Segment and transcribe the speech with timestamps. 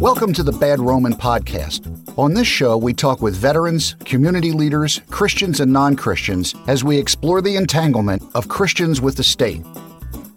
[0.00, 1.86] Welcome to the Bad Roman Podcast.
[2.16, 6.96] On this show, we talk with veterans, community leaders, Christians, and non Christians as we
[6.96, 9.62] explore the entanglement of Christians with the state.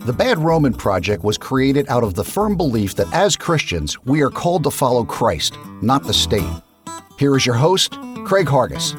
[0.01, 4.21] The Bad Roman Project was created out of the firm belief that as Christians, we
[4.21, 6.43] are called to follow Christ, not the state.
[7.17, 7.93] Here is your host,
[8.25, 8.91] Craig Hargis.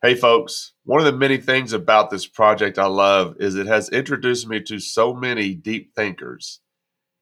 [0.00, 0.72] Hey, folks.
[0.84, 4.62] One of the many things about this project I love is it has introduced me
[4.62, 6.60] to so many deep thinkers.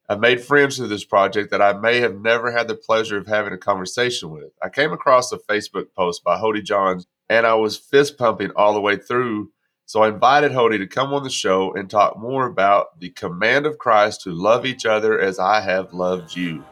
[0.09, 3.27] I've made friends through this project that I may have never had the pleasure of
[3.27, 4.53] having a conversation with.
[4.63, 8.73] I came across a Facebook post by Hodey Johns and I was fist pumping all
[8.73, 9.51] the way through.
[9.85, 13.65] So I invited Hodey to come on the show and talk more about the command
[13.65, 16.63] of Christ to love each other as I have loved you.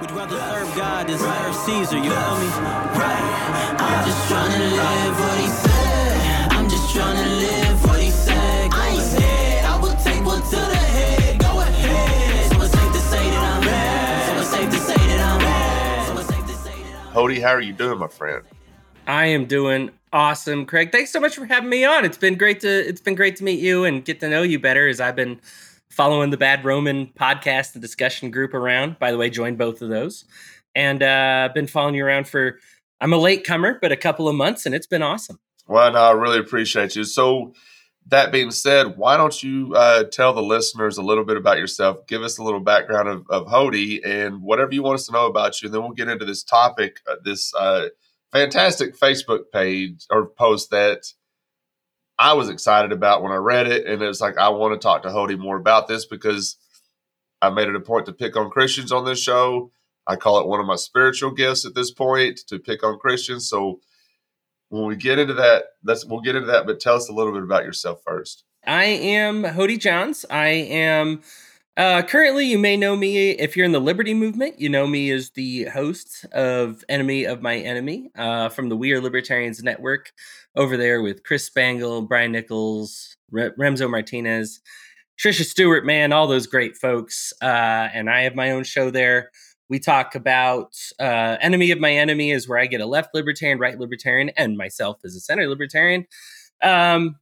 [0.00, 2.46] Would rather serve God than serve Caesar, you feel me?
[2.96, 3.76] Right.
[3.78, 5.65] I'm just trying to live what he
[17.16, 18.44] Hodey, how are you doing, my friend?
[19.06, 20.92] I am doing awesome, Craig.
[20.92, 22.04] Thanks so much for having me on.
[22.04, 24.58] It's been great to it's been great to meet you and get to know you
[24.58, 25.40] better as I've been
[25.88, 28.98] following the Bad Roman podcast, the discussion group around.
[28.98, 30.26] By the way, joined both of those,
[30.74, 32.58] and uh, been following you around for.
[33.00, 35.40] I'm a late comer, but a couple of months, and it's been awesome.
[35.66, 37.04] Well, no, I really appreciate you.
[37.04, 37.54] So,
[38.08, 42.06] that being said, why don't you uh, tell the listeners a little bit about yourself?
[42.06, 45.26] Give us a little background of, of Hodey and whatever you want us to know
[45.26, 45.66] about you.
[45.66, 47.88] And then we'll get into this topic, uh, this uh,
[48.32, 51.12] fantastic Facebook page or post that
[52.18, 53.86] I was excited about when I read it.
[53.86, 56.56] And it was like, I want to talk to Hodey more about this because
[57.42, 59.72] I made it a point to pick on Christians on this show.
[60.06, 63.48] I call it one of my spiritual gifts at this point to pick on Christians.
[63.48, 63.80] So
[64.68, 67.32] when we get into that, let's we'll get into that, but tell us a little
[67.32, 68.44] bit about yourself first.
[68.66, 70.24] I am Hodey Johns.
[70.28, 71.22] I am
[71.76, 74.58] uh, currently, you may know me if you're in the Liberty Movement.
[74.58, 78.92] You know me as the host of Enemy of My Enemy uh, from the We
[78.92, 80.12] Are Libertarians Network
[80.56, 84.60] over there with Chris Spangle, Brian Nichols, Re- Remso Martinez,
[85.22, 87.34] Trisha Stewart, man, all those great folks.
[87.42, 87.44] Uh,
[87.92, 89.30] and I have my own show there.
[89.68, 93.58] We talk about uh, Enemy of My Enemy is where I get a left libertarian,
[93.58, 96.06] right libertarian, and myself as a center libertarian.
[96.62, 97.16] Um,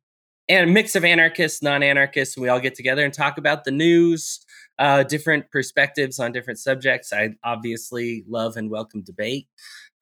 [0.49, 2.37] and a mix of anarchists, non-anarchists.
[2.37, 4.41] We all get together and talk about the news,
[4.79, 7.13] uh, different perspectives on different subjects.
[7.13, 9.49] I obviously love and welcome debate.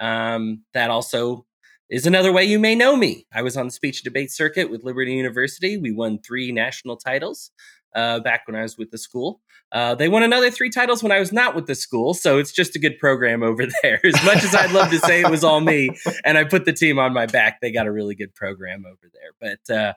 [0.01, 1.47] Um, that also
[1.91, 3.27] is another way you may know me.
[3.33, 5.77] I was on the speech debate circuit with Liberty University.
[5.77, 7.53] We won three national titles
[7.95, 9.41] uh, back when I was with the school.
[9.71, 12.53] Uh, they won another three titles when I was not with the school, so it's
[12.53, 14.01] just a good program over there.
[14.05, 15.91] As much as I'd love to say it was all me
[16.25, 19.11] and I put the team on my back, they got a really good program over
[19.13, 19.59] there.
[19.69, 19.93] But uh,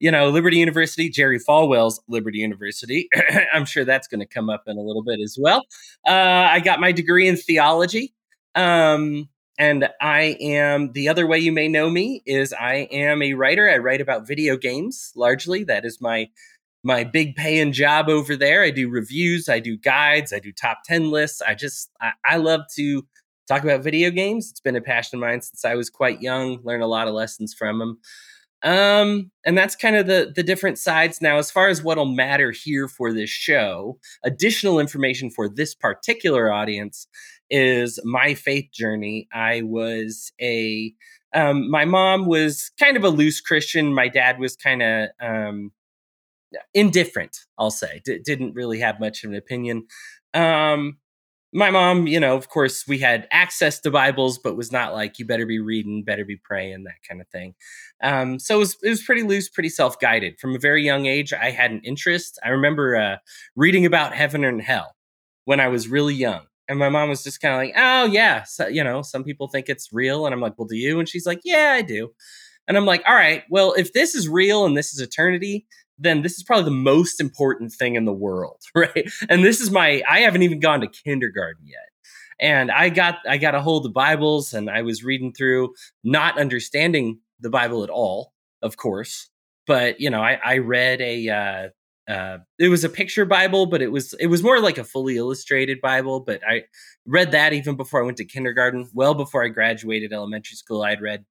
[0.00, 3.08] you know, Liberty University, Jerry Falwell's Liberty University.
[3.52, 5.64] I'm sure that's going to come up in a little bit as well.
[6.06, 8.14] Uh, I got my degree in theology.
[8.54, 9.28] Um,
[9.58, 13.70] and I am the other way you may know me is I am a writer.
[13.70, 15.62] I write about video games largely.
[15.64, 16.28] That is my
[16.84, 18.62] my big paying job over there.
[18.62, 21.40] I do reviews, I do guides, I do top 10 lists.
[21.40, 23.02] I just I, I love to
[23.48, 24.50] talk about video games.
[24.50, 27.14] It's been a passion of mine since I was quite young, learn a lot of
[27.14, 27.98] lessons from them.
[28.62, 31.20] Um, and that's kind of the the different sides.
[31.20, 36.50] Now, as far as what'll matter here for this show, additional information for this particular
[36.50, 37.06] audience
[37.50, 39.28] is my faith journey.
[39.32, 40.94] I was a
[41.34, 43.92] um, my mom was kind of a loose Christian.
[43.92, 45.72] My dad was kind of um,
[46.72, 47.38] indifferent.
[47.58, 49.86] I'll say D- didn't really have much of an opinion.
[50.32, 50.98] Um,
[51.56, 55.20] my mom, you know, of course, we had access to Bibles, but was not like
[55.20, 57.54] you better be reading, better be praying, that kind of thing.
[58.02, 60.40] Um, so it was, it was pretty loose, pretty self guided.
[60.40, 62.40] From a very young age, I had an interest.
[62.44, 63.16] I remember uh,
[63.54, 64.96] reading about heaven and hell
[65.44, 66.42] when I was really young.
[66.66, 69.46] And my mom was just kind of like, oh, yeah, so, you know, some people
[69.46, 70.26] think it's real.
[70.26, 70.98] And I'm like, well, do you?
[70.98, 72.10] And she's like, yeah, I do.
[72.66, 75.66] And I'm like, all right, well, if this is real and this is eternity,
[76.04, 79.10] then this is probably the most important thing in the world, right?
[79.28, 81.88] And this is my I haven't even gone to kindergarten yet.
[82.40, 86.38] And I got I got a hold of Bibles and I was reading through, not
[86.38, 89.30] understanding the Bible at all, of course.
[89.66, 93.82] But you know, I, I read a uh, uh, it was a picture Bible, but
[93.82, 96.20] it was it was more like a fully illustrated Bible.
[96.20, 96.64] But I
[97.06, 98.88] read that even before I went to kindergarten.
[98.92, 101.24] Well before I graduated elementary school, I'd read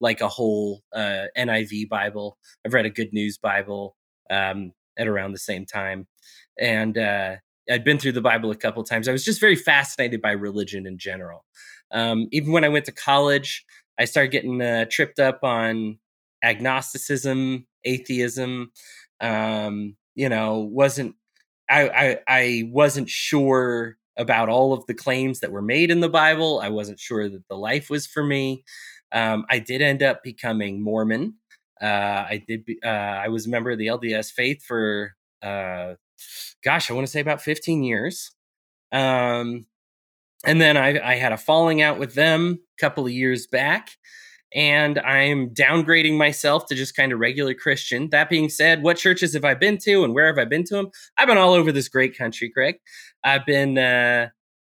[0.00, 2.38] like a whole uh, NIV Bible.
[2.64, 3.96] I've read a Good News Bible
[4.30, 6.06] um, at around the same time.
[6.58, 7.36] And uh,
[7.70, 9.08] I'd been through the Bible a couple times.
[9.08, 11.44] I was just very fascinated by religion in general.
[11.90, 13.64] Um, even when I went to college,
[13.98, 15.98] I started getting uh, tripped up on
[16.42, 18.72] agnosticism, atheism.
[19.20, 21.14] Um, you know, wasn't
[21.70, 26.08] I, I, I wasn't sure about all of the claims that were made in the
[26.08, 26.60] Bible.
[26.60, 28.64] I wasn't sure that the life was for me.
[29.12, 31.34] Um, I did end up becoming Mormon.
[31.80, 32.64] Uh, I did.
[32.84, 35.94] Uh, I was a member of the LDS faith for, uh,
[36.64, 38.32] gosh, I want to say about 15 years.
[38.92, 39.66] Um,
[40.44, 43.90] and then I, I had a falling out with them a couple of years back
[44.54, 48.08] and I'm downgrading myself to just kind of regular Christian.
[48.10, 50.74] That being said, what churches have I been to and where have I been to
[50.74, 50.90] them?
[51.18, 52.76] I've been all over this great country, Craig.
[53.24, 54.28] I've been uh,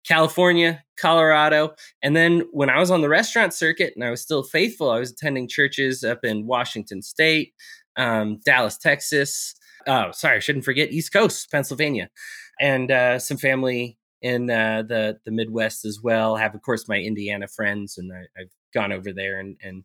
[0.07, 4.43] California, Colorado, and then when I was on the restaurant circuit and I was still
[4.43, 7.55] faithful, I was attending churches up in Washington State,
[7.97, 9.55] um, Dallas, Texas.
[9.87, 12.11] Oh, sorry, I shouldn't forget East Coast, Pennsylvania,
[12.61, 16.37] and uh, some family in uh, the the Midwest as well.
[16.37, 19.85] I have of course my Indiana friends, and I, have gone over there and and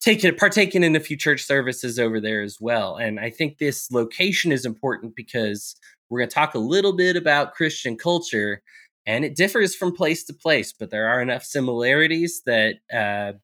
[0.00, 2.96] taken partaken in a few church services over there as well.
[2.96, 5.74] And I think this location is important because
[6.08, 8.62] we're going to talk a little bit about Christian culture,
[9.06, 13.38] and it differs from place to place, but there are enough similarities that uh,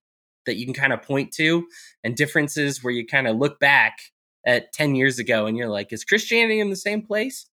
[0.44, 1.66] that you can kind of point to,
[2.02, 3.98] and differences where you kind of look back
[4.44, 7.46] at 10 years ago and you're like is christianity in the same place?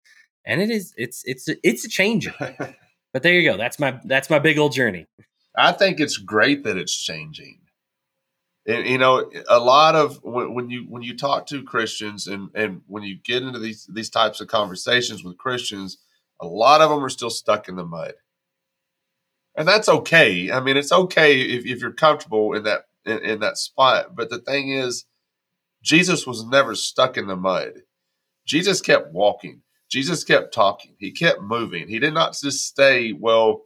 [0.45, 4.29] And it is it's it's it's a change but there you go that's my that's
[4.29, 5.05] my big old journey.
[5.57, 7.59] I think it's great that it's changing.
[8.65, 12.49] And you know a lot of when, when you when you talk to christians and
[12.55, 15.97] and when you get into these these types of conversations with christians
[16.41, 18.13] a lot of them are still stuck in the mud
[19.55, 23.39] and that's okay i mean it's okay if, if you're comfortable in that in, in
[23.39, 25.05] that spot but the thing is
[25.81, 27.73] jesus was never stuck in the mud
[28.45, 30.95] jesus kept walking Jesus kept talking.
[30.99, 31.87] He kept moving.
[31.87, 33.63] He did not just stay, well,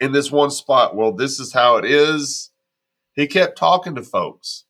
[0.00, 0.96] in this one spot.
[0.96, 2.50] Well, this is how it is.
[3.14, 4.64] He kept talking to folks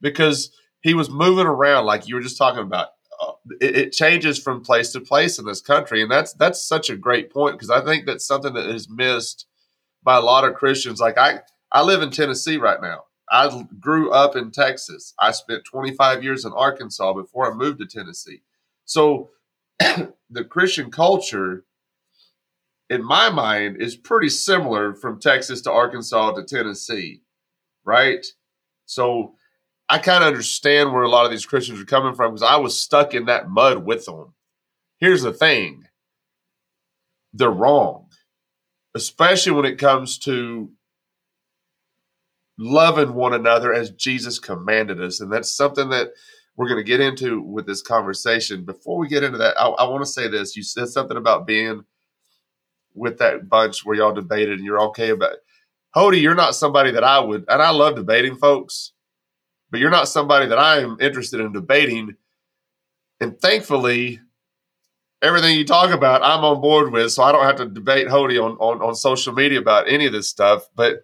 [0.00, 0.50] because
[0.80, 2.88] he was moving around, like you were just talking about.
[3.60, 6.96] It, it, changes from place to place in this country, and that's that's such a
[6.96, 9.46] great point because I think that's something that is missed
[10.02, 11.00] by a lot of Christians.
[11.00, 11.40] Like I,
[11.72, 13.04] I live in Tennessee right now.
[13.30, 15.14] I grew up in Texas.
[15.18, 18.42] I spent 25 years in Arkansas before I moved to Tennessee.
[18.84, 19.30] So
[19.78, 21.64] the Christian culture,
[22.90, 27.22] in my mind, is pretty similar from Texas to Arkansas to Tennessee,
[27.84, 28.24] right?
[28.84, 29.34] So
[29.88, 32.56] I kind of understand where a lot of these Christians are coming from because I
[32.56, 34.34] was stuck in that mud with them.
[34.98, 35.84] Here's the thing
[37.32, 38.06] they're wrong,
[38.94, 40.70] especially when it comes to
[42.58, 45.20] loving one another as Jesus commanded us.
[45.20, 46.12] And that's something that
[46.56, 48.64] we're going to get into with this conversation.
[48.64, 50.56] Before we get into that, I, I want to say this.
[50.56, 51.84] You said something about being
[52.94, 55.36] with that bunch where y'all debated and you're okay about.
[55.94, 58.92] Hodey, you're not somebody that I would, and I love debating folks,
[59.74, 62.14] but you're not somebody that I am interested in debating.
[63.18, 64.20] And thankfully,
[65.20, 68.40] everything you talk about, I'm on board with, so I don't have to debate Hodey
[68.40, 70.68] on, on, on social media about any of this stuff.
[70.76, 70.98] But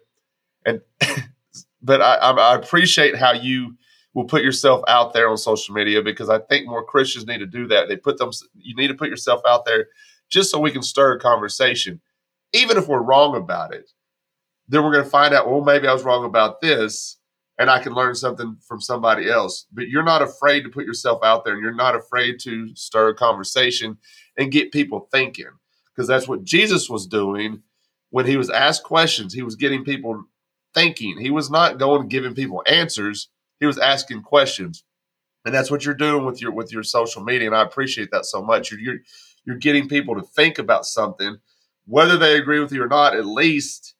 [0.65, 0.79] and
[1.81, 3.75] but I, I appreciate how you
[4.13, 7.45] will put yourself out there on social media because I think more Christians need to
[7.45, 7.89] do that.
[7.89, 9.89] They put them you need to put yourself out there
[10.29, 11.99] just so we can stir a conversation.
[12.53, 13.91] Even if we're wrong about it,
[14.69, 17.17] then we're going to find out, well, maybe I was wrong about this
[17.61, 19.67] and I can learn something from somebody else.
[19.71, 23.09] But you're not afraid to put yourself out there and you're not afraid to stir
[23.09, 23.97] a conversation
[24.37, 25.51] and get people thinking
[25.95, 27.61] because that's what Jesus was doing
[28.09, 29.33] when he was asked questions.
[29.33, 30.23] He was getting people
[30.73, 31.19] thinking.
[31.19, 33.29] He was not going giving people answers
[33.61, 34.83] he was asking questions,
[35.45, 37.47] and that's what you're doing with your with your social media.
[37.47, 38.71] And I appreciate that so much.
[38.71, 38.97] You're you're,
[39.45, 41.37] you're getting people to think about something,
[41.85, 43.15] whether they agree with you or not.
[43.15, 43.93] At least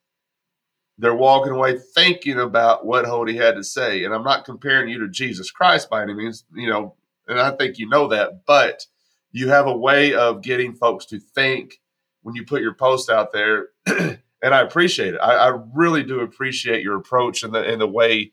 [1.01, 4.03] they're walking away thinking about what Hodey had to say.
[4.03, 6.95] And I'm not comparing you to Jesus Christ by any means, you know,
[7.27, 8.85] and I think you know that, but
[9.31, 11.81] you have a way of getting folks to think
[12.21, 13.69] when you put your post out there.
[13.87, 15.19] and I appreciate it.
[15.19, 18.31] I, I, really do appreciate your approach and the and the way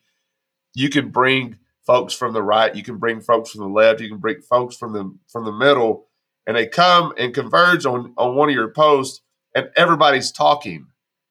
[0.75, 1.57] you can bring
[1.87, 4.77] folks from the right, you can bring folks from the left, you can bring folks
[4.77, 6.07] from the from the middle,
[6.47, 9.23] and they come and converge on on one of your posts,
[9.55, 10.88] and everybody's talking.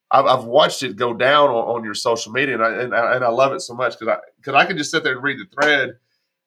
[0.09, 3.25] I've, I've watched it go down on, on your social media, and I, and and
[3.25, 5.39] I love it so much because I because I can just sit there and read
[5.39, 5.97] the thread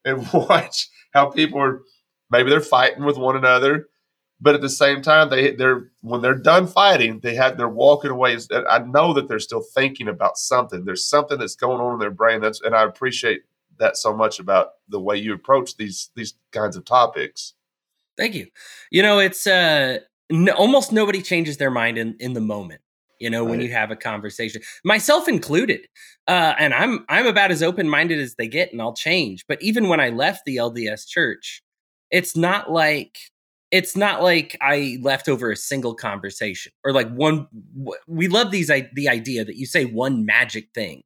[0.05, 1.83] and watch how people are
[2.31, 3.89] maybe they're fighting with one another
[4.41, 8.11] but at the same time they they're when they're done fighting they have they're walking
[8.11, 8.37] away
[8.69, 10.85] i know that they're still thinking about something.
[10.85, 13.43] There's something that's going on in their brain that's and i appreciate
[13.79, 17.55] that so much about the way you approach these these kinds of topics.
[18.17, 18.49] Thank you.
[18.91, 19.99] You know it's uh
[20.57, 22.81] almost nobody changes their mind in in the moment
[23.21, 23.51] you know right.
[23.51, 25.87] when you have a conversation myself included
[26.27, 29.89] uh and i'm i'm about as open-minded as they get and i'll change but even
[29.89, 31.63] when i left the lds church
[32.11, 33.19] it's not like
[33.71, 37.47] it's not like I left over a single conversation or like one.
[38.07, 41.03] We love these the idea that you say one magic thing,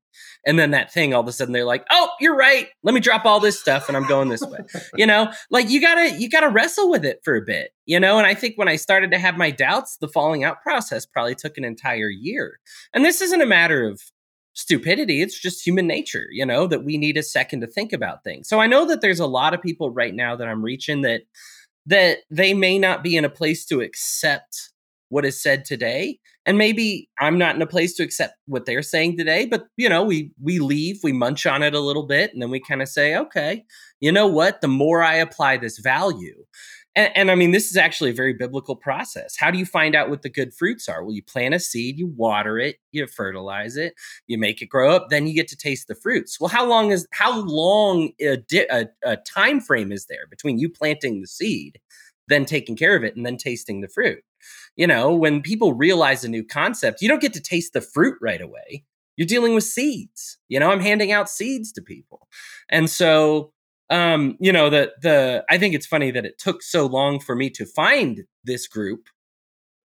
[0.46, 2.68] and then that thing all of a sudden they're like, "Oh, you're right.
[2.82, 4.58] Let me drop all this stuff and I'm going this way."
[4.96, 7.72] you know, like you gotta you gotta wrestle with it for a bit.
[7.86, 10.62] You know, and I think when I started to have my doubts, the falling out
[10.62, 12.60] process probably took an entire year.
[12.94, 14.00] And this isn't a matter of
[14.54, 15.20] stupidity.
[15.20, 18.48] It's just human nature, you know, that we need a second to think about things.
[18.48, 21.22] So I know that there's a lot of people right now that I'm reaching that
[21.86, 24.70] that they may not be in a place to accept
[25.08, 26.18] what is said today.
[26.46, 29.88] And maybe i'm not in a place to accept what they're saying today but you
[29.88, 32.82] know we we leave we munch on it a little bit and then we kind
[32.82, 33.64] of say okay
[34.00, 34.60] you know what?
[34.60, 36.44] The more i apply this value
[36.96, 39.36] and, and, I mean, this is actually a very biblical process.
[39.36, 41.02] How do you find out what the good fruits are?
[41.02, 43.94] Well, you plant a seed, you water it, you fertilize it,
[44.26, 46.38] you make it grow up, then you get to taste the fruits.
[46.38, 48.38] Well, how long is how long a,
[48.70, 51.80] a, a time frame is there between you planting the seed,
[52.28, 54.22] then taking care of it, and then tasting the fruit?
[54.76, 58.18] You know, when people realize a new concept, you don't get to taste the fruit
[58.20, 58.84] right away.
[59.16, 60.38] You're dealing with seeds.
[60.48, 62.28] You know, I'm handing out seeds to people,
[62.68, 63.53] and so
[63.90, 67.34] um, you know, the the I think it's funny that it took so long for
[67.34, 69.08] me to find this group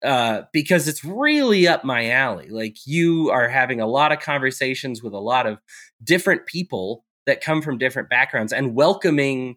[0.04, 2.48] uh, because it's really up my alley.
[2.48, 5.58] Like you are having a lot of conversations with a lot of
[6.02, 9.56] different people that come from different backgrounds and welcoming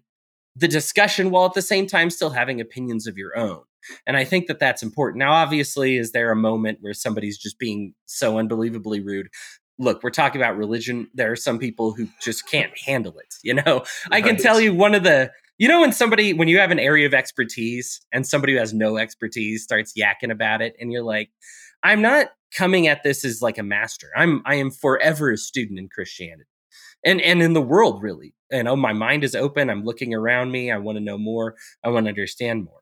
[0.56, 3.62] the discussion while at the same time still having opinions of your own.
[4.06, 5.20] And I think that that's important.
[5.20, 9.30] Now, obviously, is there a moment where somebody's just being so unbelievably rude?
[9.80, 11.08] Look, we're talking about religion.
[11.14, 13.34] There are some people who just can't handle it.
[13.42, 13.86] You know, right.
[14.12, 16.80] I can tell you one of the, you know, when somebody, when you have an
[16.80, 21.04] area of expertise and somebody who has no expertise starts yakking about it, and you're
[21.04, 21.32] like,
[21.82, 24.10] I'm not coming at this as like a master.
[24.16, 26.50] I'm, I am forever a student in Christianity
[27.04, 28.34] and, and in the world, really.
[28.52, 29.70] You know, my mind is open.
[29.70, 30.72] I'm looking around me.
[30.72, 31.56] I want to know more.
[31.84, 32.80] I want to understand more.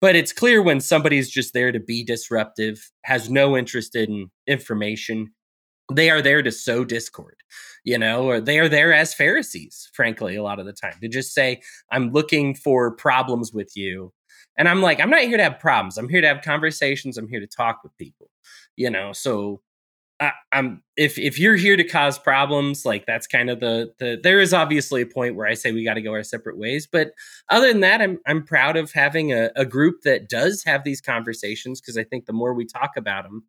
[0.00, 5.32] But it's clear when somebody's just there to be disruptive, has no interest in information,
[5.92, 7.36] they are there to sow discord,
[7.84, 11.08] you know, or they are there as Pharisees, frankly, a lot of the time to
[11.08, 14.12] just say, I'm looking for problems with you.
[14.58, 15.98] And I'm like, I'm not here to have problems.
[15.98, 17.18] I'm here to have conversations.
[17.18, 18.30] I'm here to talk with people,
[18.74, 19.12] you know.
[19.12, 19.60] So
[20.18, 24.18] I, am if if you're here to cause problems, like that's kind of the the
[24.22, 26.86] there is obviously a point where I say we got to go our separate ways.
[26.90, 27.12] But
[27.50, 31.02] other than that, I'm I'm proud of having a, a group that does have these
[31.02, 33.44] conversations because I think the more we talk about them,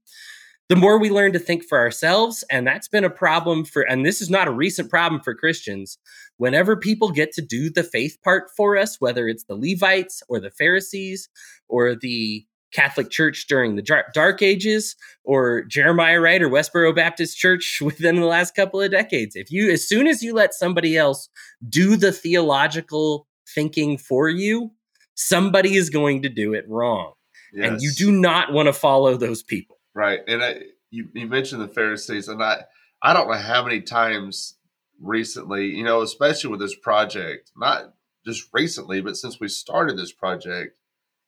[0.69, 2.43] the more we learn to think for ourselves.
[2.51, 5.97] And that's been a problem for, and this is not a recent problem for Christians.
[6.37, 10.39] Whenever people get to do the faith part for us, whether it's the Levites or
[10.39, 11.29] the Pharisees
[11.67, 17.79] or the Catholic Church during the Dark Ages or Jeremiah Wright or Westboro Baptist Church
[17.81, 21.29] within the last couple of decades, if you, as soon as you let somebody else
[21.69, 24.71] do the theological thinking for you,
[25.15, 27.13] somebody is going to do it wrong.
[27.53, 27.71] Yes.
[27.71, 29.76] And you do not want to follow those people.
[29.97, 30.19] Right.
[30.27, 30.59] And I,
[30.91, 32.65] you, you mentioned the Pharisees, and I,
[33.01, 34.59] I don't know how many times
[35.01, 40.11] recently, you know, especially with this project, not just recently, but since we started this
[40.11, 40.77] project,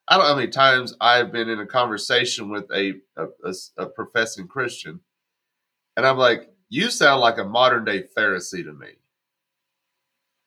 [0.07, 3.53] I don't know how many times I've been in a conversation with a, a, a,
[3.77, 4.99] a professing Christian,
[5.97, 8.89] and I'm like, you sound like a modern day Pharisee to me.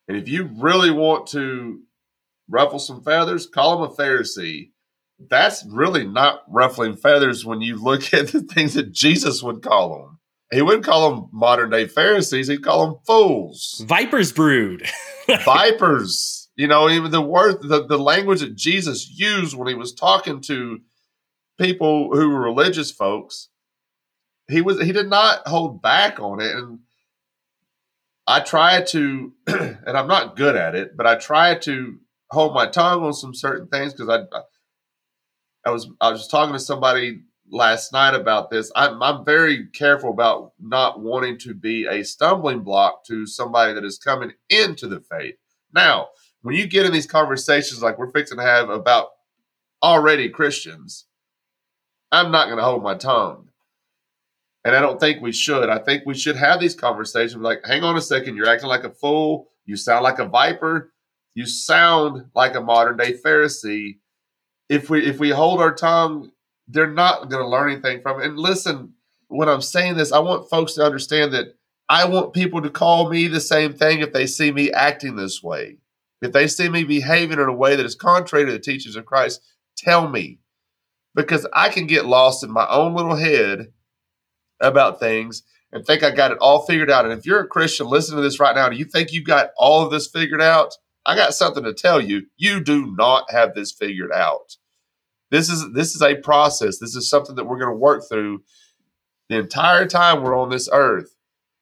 [0.07, 1.81] And if you really want to
[2.49, 4.72] ruffle some feathers, call him a Pharisee
[5.19, 9.99] that's really not ruffling feathers when you look at the things that Jesus would call
[9.99, 10.19] them.
[10.53, 12.49] He wouldn't call them modern day Pharisees.
[12.49, 13.83] He'd call them fools.
[13.87, 14.87] Viper's brood.
[15.27, 16.51] Vipers.
[16.57, 20.43] You know, even the word, the, the language that Jesus used when he was talking
[20.43, 20.81] to
[21.59, 23.49] people who were religious folks,
[24.51, 26.55] he was he did not hold back on it.
[26.55, 26.81] And
[28.27, 31.99] I try to, and I'm not good at it, but I try to
[32.31, 34.43] hold my tongue on some certain things because I I
[35.71, 38.73] was I was talking to somebody last night about this.
[38.75, 43.85] I'm I'm very careful about not wanting to be a stumbling block to somebody that
[43.85, 45.37] is coming into the faith.
[45.75, 46.09] Now,
[46.43, 49.11] when you get in these conversations like we're fixing to have about
[49.83, 51.07] already Christians,
[52.11, 53.49] I'm not going to hold my tongue.
[54.65, 55.69] And I don't think we should.
[55.69, 58.85] I think we should have these conversations like, hang on a second, you're acting like
[58.85, 59.49] a fool.
[59.65, 60.93] You sound like a viper.
[61.35, 63.99] You sound like a modern day Pharisee
[64.73, 66.33] if we if we hold our tongue,
[66.67, 68.27] they're not going to learn anything from it.
[68.27, 68.95] And listen,
[69.29, 71.55] when I'm saying this, I want folks to understand that
[71.89, 75.43] I want people to call me the same thing if they see me acting this
[75.43, 75.77] way.
[76.23, 79.05] If they see me behaving in a way that is contrary to the teachings of
[79.05, 79.43] Christ,
[79.77, 80.39] tell me.
[81.15, 83.73] Because I can get lost in my own little head
[84.61, 87.05] about things and think I got it all figured out.
[87.05, 89.51] And if you're a Christian listening to this right now, do you think you've got
[89.59, 90.73] all of this figured out?
[91.05, 92.27] I got something to tell you.
[92.37, 94.57] You do not have this figured out.
[95.33, 96.77] This is this is a process.
[96.77, 98.43] This is something that we're going to work through
[99.31, 101.17] the entire time we're on this earth.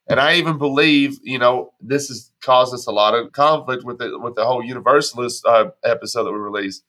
[0.08, 3.98] And I even believe, you know, this has caused us a lot of conflict with
[3.98, 6.82] the with the whole universalist uh, episode that we released.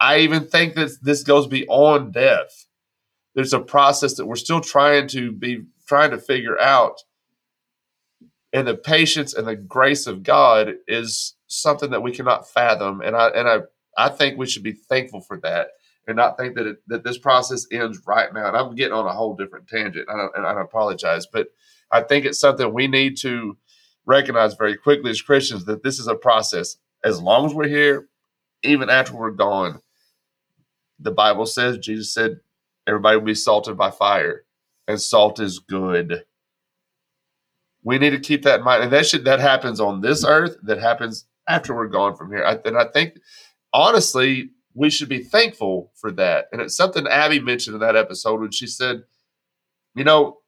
[0.00, 2.66] I even think that this goes beyond death.
[3.34, 7.02] There's a process that we're still trying to be trying to figure out,
[8.54, 13.02] and the patience and the grace of God is something that we cannot fathom.
[13.02, 13.58] And I and I
[13.98, 15.72] I think we should be thankful for that
[16.06, 18.48] and not think that it, that this process ends right now.
[18.48, 21.48] And I'm getting on a whole different tangent, and I, and I apologize, but
[21.90, 23.56] I think it's something we need to
[24.04, 26.76] recognize very quickly as Christians that this is a process.
[27.04, 28.08] As long as we're here,
[28.62, 29.80] even after we're gone,
[30.98, 32.40] the Bible says, Jesus said,
[32.86, 34.44] everybody will be salted by fire,
[34.88, 36.24] and salt is good.
[37.82, 40.56] We need to keep that in mind, and that should that happens on this earth.
[40.62, 42.44] That happens after we're gone from here.
[42.44, 43.18] I, and I think,
[43.72, 46.46] honestly, we should be thankful for that.
[46.52, 49.04] And it's something Abby mentioned in that episode when she said,
[49.94, 50.38] you know,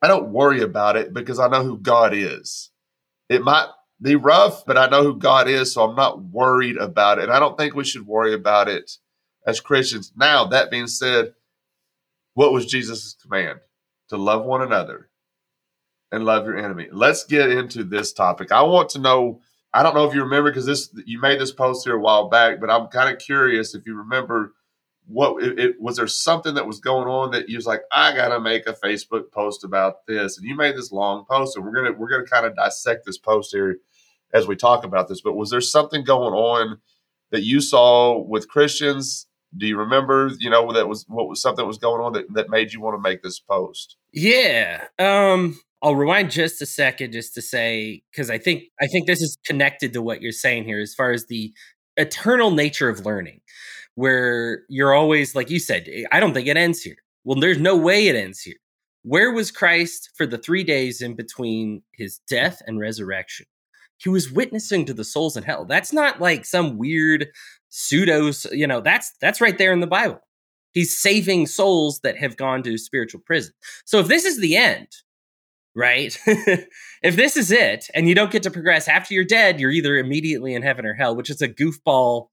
[0.00, 2.70] I don't worry about it because I know who God is.
[3.28, 3.66] It might
[4.00, 7.24] be rough, but I know who God is, so I'm not worried about it.
[7.24, 8.98] And I don't think we should worry about it
[9.46, 10.12] as Christians.
[10.16, 11.34] Now, that being said,
[12.34, 13.58] what was Jesus' command?
[14.10, 15.08] To love one another
[16.12, 16.88] and love your enemy.
[16.92, 18.52] Let's get into this topic.
[18.52, 19.40] I want to know
[19.74, 22.28] I don't know if you remember because this you made this post here a while
[22.28, 24.52] back, but I'm kind of curious if you remember
[25.06, 28.14] what it, it, was there something that was going on that you was like I
[28.14, 31.74] gotta make a Facebook post about this, and you made this long post, and we're
[31.74, 33.78] gonna we're gonna kind of dissect this post here
[34.32, 35.20] as we talk about this.
[35.20, 36.78] But was there something going on
[37.30, 39.26] that you saw with Christians?
[39.56, 40.30] Do you remember?
[40.38, 42.80] You know that was what was something that was going on that that made you
[42.80, 43.96] want to make this post?
[44.12, 44.84] Yeah.
[44.98, 49.20] Um I'll rewind just a second just to say because I think I think this
[49.20, 51.52] is connected to what you're saying here as far as the
[51.96, 53.40] eternal nature of learning,
[53.96, 56.96] where you're always like you said, eh, I don't think it ends here.
[57.24, 58.56] Well, there's no way it ends here.
[59.02, 63.46] Where was Christ for the three days in between his death and resurrection?
[63.98, 65.64] He was witnessing to the souls in hell.
[65.64, 67.28] That's not like some weird
[67.68, 70.20] pseudo, you know, that's that's right there in the Bible.
[70.72, 73.52] He's saving souls that have gone to spiritual prison.
[73.84, 74.88] So if this is the end,
[75.74, 76.16] right?
[76.26, 79.96] if this is it and you don't get to progress after you're dead, you're either
[79.96, 82.28] immediately in heaven or hell, which is a goofball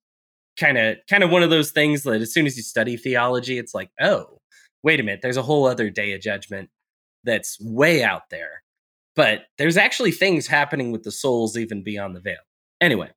[0.58, 3.58] kind of kind of one of those things that as soon as you study theology,
[3.58, 4.40] it's like, oh,
[4.84, 6.70] wait a minute, there's a whole other day of judgment
[7.24, 8.64] that's way out there.
[9.16, 12.38] But there's actually things happening with the souls even beyond the veil.
[12.82, 13.10] Anyway,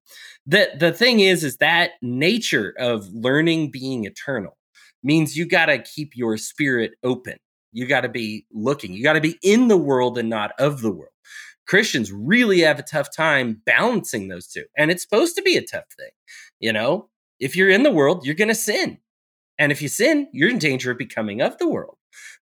[0.46, 4.56] the the thing is is that nature of learning being eternal
[5.02, 7.38] means you got to keep your spirit open
[7.72, 8.92] you got to be looking.
[8.92, 11.12] You got to be in the world and not of the world.
[11.66, 14.64] Christians really have a tough time balancing those two.
[14.76, 16.10] And it's supposed to be a tough thing.
[16.60, 17.08] You know,
[17.40, 18.98] if you're in the world, you're going to sin.
[19.58, 21.96] And if you sin, you're in danger of becoming of the world.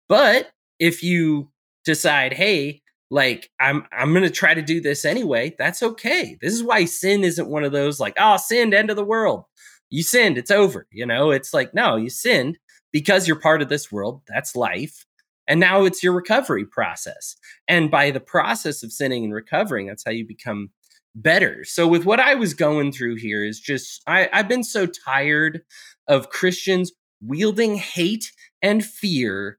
[0.08, 1.50] But if you
[1.84, 6.36] decide, hey, like I'm I'm going to try to do this anyway, that's okay.
[6.40, 9.44] This is why sin isn't one of those like, oh, sinned, end of the world.
[9.90, 10.86] You sinned, it's over.
[10.92, 12.58] You know, it's like, no, you sinned
[12.92, 14.22] because you're part of this world.
[14.28, 15.06] That's life.
[15.48, 17.34] And now it's your recovery process.
[17.66, 20.70] And by the process of sinning and recovering, that's how you become
[21.14, 21.64] better.
[21.64, 25.62] So with what I was going through here is just I, I've been so tired
[26.06, 28.30] of Christians wielding hate
[28.62, 29.58] and fear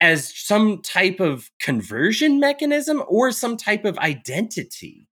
[0.00, 5.08] as some type of conversion mechanism or some type of identity.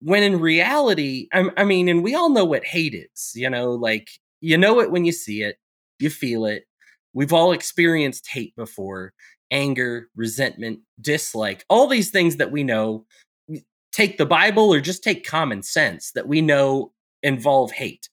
[0.00, 3.72] When in reality, I, I mean, and we all know what hate is, you know,
[3.72, 4.08] like
[4.40, 5.58] you know it when you see it,
[5.98, 6.64] you feel it.
[7.12, 9.12] We've all experienced hate before
[9.52, 13.06] anger, resentment, dislike, all these things that we know
[13.92, 18.08] take the Bible or just take common sense that we know involve hate.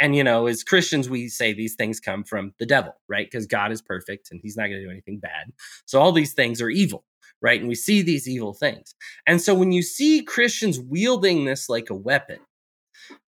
[0.00, 3.30] And, you know, as Christians, we say these things come from the devil, right?
[3.30, 5.52] Because God is perfect and he's not going to do anything bad.
[5.86, 7.04] So all these things are evil,
[7.40, 7.60] right?
[7.60, 8.96] And we see these evil things.
[9.28, 12.40] And so when you see Christians wielding this like a weapon,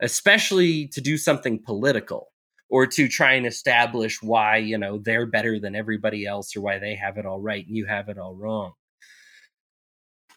[0.00, 2.32] especially to do something political,
[2.70, 6.79] or to try and establish why you know they're better than everybody else or why
[6.79, 8.72] they have it all right and you have it all wrong.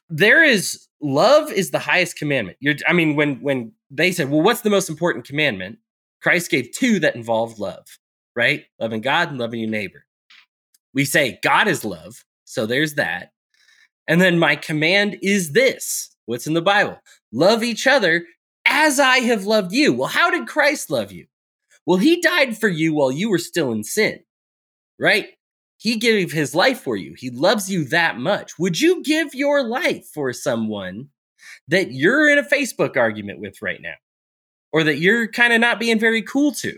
[0.09, 2.57] There is love is the highest commandment.
[2.59, 5.79] You're i mean when when they said well what's the most important commandment?
[6.21, 7.85] Christ gave two that involved love
[8.35, 8.65] right?
[8.79, 10.05] Loving god and loving your neighbor.
[10.93, 13.31] We say god is love so there's that.
[14.07, 16.99] And then my command is this what's in the bible?
[17.31, 18.25] Love each other
[18.65, 19.93] as i have loved you.
[19.93, 21.25] Well how did christ love you
[21.87, 24.19] well, he died for you while you were still in sin,
[24.99, 25.29] right?
[25.77, 27.15] He gave his life for you.
[27.17, 28.59] He loves you that much.
[28.59, 31.09] Would you give your life for someone
[31.67, 33.95] that you're in a Facebook argument with right now?
[34.71, 36.77] or that you're kind of not being very cool to,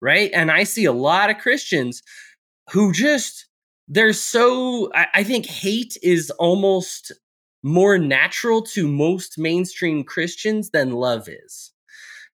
[0.00, 0.30] right?
[0.32, 2.02] And I see a lot of Christians
[2.70, 3.46] who just,
[3.88, 7.12] they're so, I, I think hate is almost
[7.62, 11.71] more natural to most mainstream Christians than love is.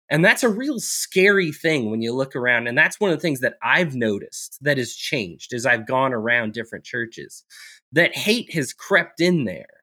[0.09, 2.67] And that's a real scary thing when you look around.
[2.67, 6.13] And that's one of the things that I've noticed that has changed as I've gone
[6.13, 7.43] around different churches
[7.91, 9.77] that hate has crept in there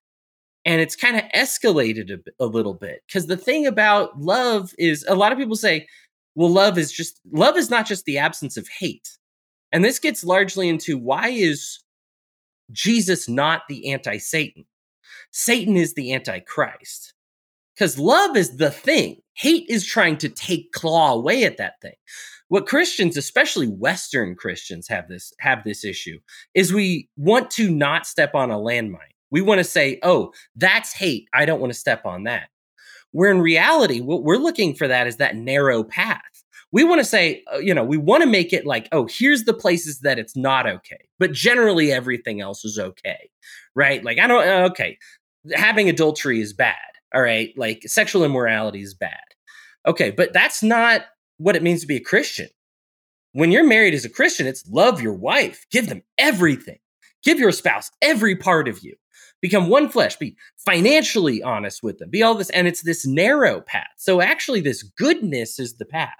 [0.64, 3.02] and it's kind of escalated a, a little bit.
[3.06, 5.86] Because the thing about love is a lot of people say,
[6.34, 9.18] well, love is just, love is not just the absence of hate.
[9.72, 11.80] And this gets largely into why is
[12.72, 14.64] Jesus not the anti Satan?
[15.32, 17.12] Satan is the antichrist.
[17.74, 19.16] Because love is the thing.
[19.34, 21.94] Hate is trying to take claw away at that thing.
[22.48, 26.18] What Christians, especially Western Christians, have this have this issue
[26.54, 28.98] is we want to not step on a landmine.
[29.30, 31.26] We want to say, "Oh, that's hate.
[31.32, 32.48] I don't want to step on that."
[33.10, 36.20] Where in reality, what we're looking for that is that narrow path.
[36.70, 39.44] We want to say, uh, you know, we want to make it like, "Oh, here's
[39.44, 43.30] the places that it's not okay." But generally everything else is okay.
[43.74, 44.04] Right?
[44.04, 44.98] Like I don't uh, okay,
[45.54, 46.76] having adultery is bad
[47.14, 49.20] all right, like sexual immorality is bad.
[49.86, 51.02] Okay, but that's not
[51.38, 52.48] what it means to be a Christian.
[53.32, 56.78] When you're married as a Christian, it's love your wife, give them everything,
[57.22, 58.94] give your spouse every part of you,
[59.40, 62.50] become one flesh, be financially honest with them, be all this.
[62.50, 63.88] And it's this narrow path.
[63.98, 66.14] So actually, this goodness is the path,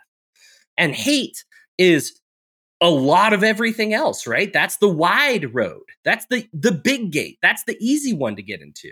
[0.76, 1.44] and hate
[1.78, 2.20] is
[2.80, 7.38] a lot of everything else right that's the wide road that's the the big gate
[7.40, 8.90] that's the easy one to get into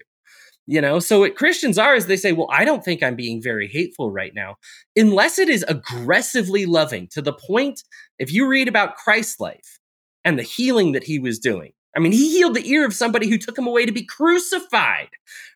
[0.66, 3.42] you know, so what Christians are is they say, well, I don't think I'm being
[3.42, 4.56] very hateful right now,
[4.96, 7.82] unless it is aggressively loving to the point,
[8.18, 9.78] if you read about Christ's life
[10.24, 13.28] and the healing that he was doing, I mean, he healed the ear of somebody
[13.28, 15.10] who took him away to be crucified,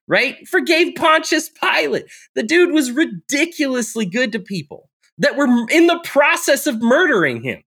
[0.07, 0.47] right?
[0.47, 2.07] Forgave Pontius Pilate.
[2.35, 7.63] The dude was ridiculously good to people that were in the process of murdering him,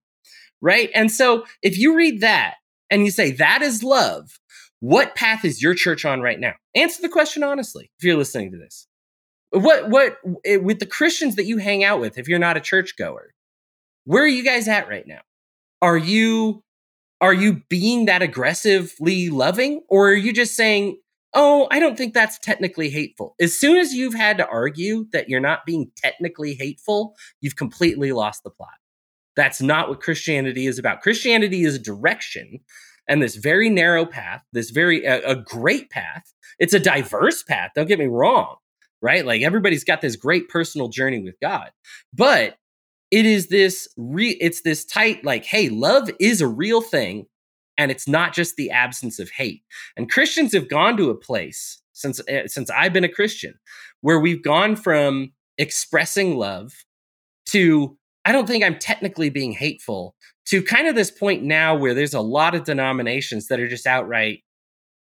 [0.62, 0.92] right?
[0.94, 2.56] And so if you read that
[2.92, 4.40] and you say that is love,
[4.80, 6.54] what path is your church on right now?
[6.76, 8.88] Answer the question honestly if you're listening to this.
[9.52, 12.62] What what eh, with the Christians that you hang out with if you're not a
[12.62, 13.34] churchgoer?
[14.06, 15.22] Where are you guys at right now?
[15.82, 16.64] Are you
[17.22, 21.00] are you being that aggressively loving or are you just saying,
[21.34, 25.30] "Oh, I don't think that's technically hateful." As soon as you've had to argue that
[25.30, 28.70] you're not being technically hateful, you've completely lost the plot.
[29.36, 31.02] That's not what Christianity is about.
[31.02, 32.60] Christianity is a direction
[33.10, 36.32] and this very narrow path, this very a, a great path.
[36.60, 37.72] It's a diverse path.
[37.76, 38.56] Don't get me wrong,
[39.02, 39.26] right?
[39.26, 41.72] Like everybody's got this great personal journey with God,
[42.14, 42.58] but
[43.12, 47.26] it is this re it's this tight like hey love is a real thing
[47.78, 49.64] and it's not just the absence of hate
[49.98, 53.56] and christians have gone to a place since uh, since i've been a christian
[54.02, 56.74] where we've gone from expressing love
[57.46, 60.16] to I don't think I'm technically being hateful
[60.48, 63.86] to kind of this point now where there's a lot of denominations that are just
[63.86, 64.40] outright,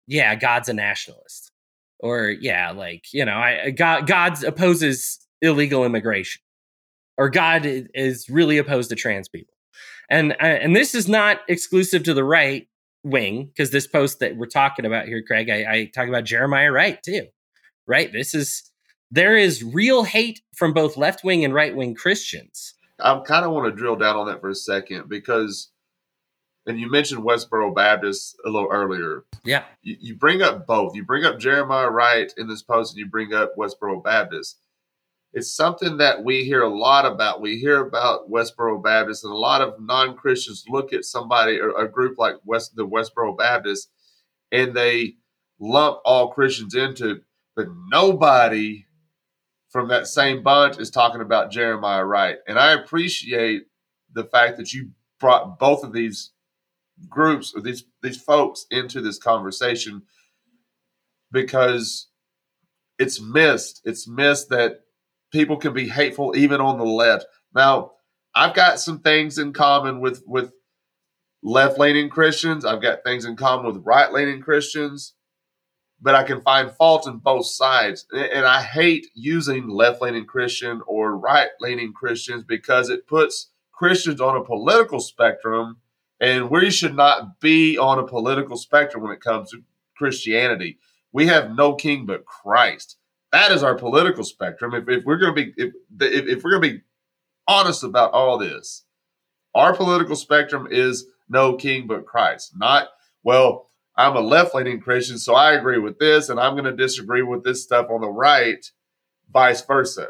[0.06, 1.50] yeah, God's a nationalist.
[1.98, 6.40] Or yeah, like, you know, I God God opposes illegal immigration.
[7.18, 9.54] Or God is really opposed to trans people.
[10.08, 12.66] And uh, and this is not exclusive to the right
[13.02, 16.72] wing because this post that we're talking about here, Craig, I, I talk about Jeremiah
[16.72, 17.26] Wright too.
[17.86, 18.10] Right?
[18.12, 18.70] This is
[19.10, 23.52] there is real hate from both left wing and right wing Christians I kind of
[23.52, 25.70] want to drill down on that for a second because,
[26.66, 29.24] and you mentioned Westboro Baptist a little earlier.
[29.44, 29.64] Yeah.
[29.82, 30.94] You, you bring up both.
[30.94, 34.58] You bring up Jeremiah Wright in this post, and you bring up Westboro Baptist.
[35.32, 37.40] It's something that we hear a lot about.
[37.40, 41.70] We hear about Westboro Baptist, and a lot of non Christians look at somebody or
[41.70, 43.90] a group like West the Westboro Baptist,
[44.50, 45.14] and they
[45.60, 47.20] lump all Christians into,
[47.54, 48.86] but nobody
[49.70, 52.38] from that same bunch is talking about Jeremiah Wright.
[52.46, 53.62] And I appreciate
[54.12, 56.32] the fact that you brought both of these
[57.08, 60.02] groups or these these folks into this conversation
[61.32, 62.08] because
[62.98, 63.80] it's missed.
[63.84, 64.80] It's missed that
[65.32, 67.26] people can be hateful even on the left.
[67.54, 67.92] Now,
[68.34, 70.52] I've got some things in common with with
[71.42, 72.64] left leaning Christians.
[72.64, 75.14] I've got things in common with right leaning Christians
[76.00, 78.06] but I can find fault in both sides.
[78.12, 84.20] And I hate using left leaning Christian or right leaning Christians because it puts Christians
[84.20, 85.78] on a political spectrum,
[86.20, 89.62] and we should not be on a political spectrum when it comes to
[89.96, 90.78] Christianity.
[91.12, 92.96] We have no king but Christ.
[93.32, 94.74] That is our political spectrum.
[94.74, 96.82] If, if we're going to be if, if, if we're going to be
[97.46, 98.84] honest about all this,
[99.54, 102.52] our political spectrum is no king but Christ.
[102.56, 102.88] Not
[103.22, 103.69] well
[104.00, 107.22] I'm a left leaning Christian, so I agree with this, and I'm going to disagree
[107.22, 108.64] with this stuff on the right,
[109.30, 110.08] vice versa.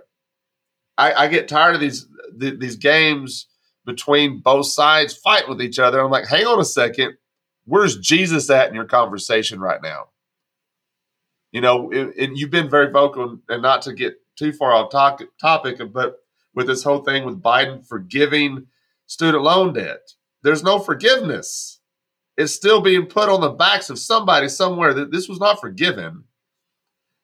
[0.96, 2.06] I, I get tired of these
[2.38, 3.46] th- these games
[3.84, 6.00] between both sides fighting with each other.
[6.00, 7.16] I'm like, hang on a second,
[7.64, 10.10] where's Jesus at in your conversation right now?
[11.50, 15.30] You know, and you've been very vocal, and not to get too far off topic,
[15.40, 16.18] topic, but
[16.54, 18.66] with this whole thing with Biden forgiving
[19.06, 21.79] student loan debt, there's no forgiveness.
[22.40, 26.24] It's still being put on the backs of somebody somewhere that this was not forgiven.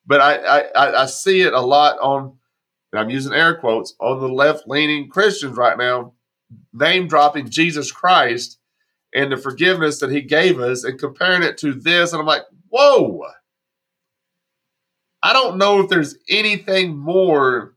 [0.07, 2.37] But I, I, I see it a lot on,
[2.93, 6.13] and I'm using air quotes, on the left leaning Christians right now,
[6.75, 8.59] name dropping Jesus Christ
[9.15, 12.13] and the forgiveness that he gave us and comparing it to this.
[12.13, 13.25] And I'm like, whoa.
[15.23, 17.75] I don't know if there's anything more.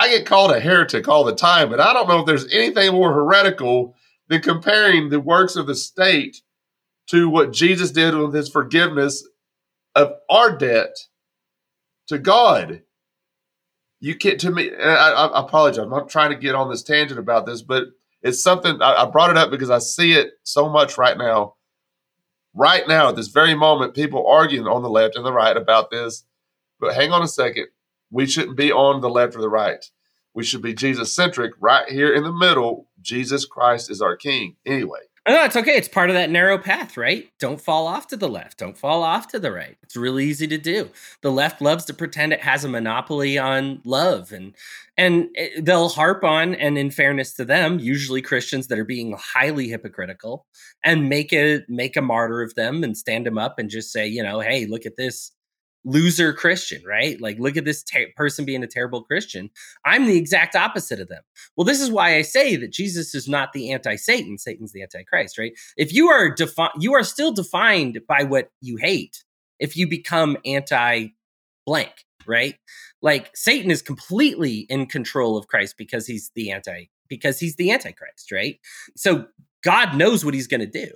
[0.00, 2.90] I get called a heretic all the time, but I don't know if there's anything
[2.90, 3.94] more heretical
[4.32, 6.42] than comparing the works of the state
[7.08, 9.28] to what Jesus did with his forgiveness
[9.94, 10.96] of our debt
[12.08, 12.82] to God.
[14.00, 15.78] You can't, to me, I, I, apologize.
[15.78, 17.84] I'm not trying to get on this tangent about this, but
[18.22, 21.54] it's something I, I brought it up because I see it so much right now
[22.54, 25.90] right now at this very moment, people arguing on the left and the right about
[25.90, 26.24] this.
[26.80, 27.66] But hang on a second.
[28.10, 29.84] We shouldn't be on the left or the right.
[30.34, 32.88] We should be Jesus centric right here in the middle.
[33.02, 34.56] Jesus Christ is our King.
[34.64, 35.76] Anyway, no, it's okay.
[35.76, 37.30] It's part of that narrow path, right?
[37.38, 38.58] Don't fall off to the left.
[38.58, 39.76] Don't fall off to the right.
[39.84, 40.90] It's really easy to do.
[41.20, 44.52] The left loves to pretend it has a monopoly on love and
[44.96, 45.28] and
[45.60, 50.44] they'll harp on and in fairness to them, usually Christians that are being highly hypocritical
[50.84, 54.08] and make a make a martyr of them and stand them up and just say,
[54.08, 55.30] you know, hey, look at this
[55.84, 57.20] loser Christian, right?
[57.20, 59.50] Like, look at this ter- person being a terrible Christian.
[59.84, 61.22] I'm the exact opposite of them.
[61.56, 64.38] Well, this is why I say that Jesus is not the anti-Satan.
[64.38, 65.52] Satan's the anti-Christ, right?
[65.76, 69.24] If you are defined, you are still defined by what you hate.
[69.58, 71.92] If you become anti-blank,
[72.26, 72.56] right?
[73.00, 77.70] Like Satan is completely in control of Christ because he's the anti, because he's the
[77.70, 78.58] antichrist, right?
[78.96, 79.26] So
[79.64, 80.90] God knows what he's going to do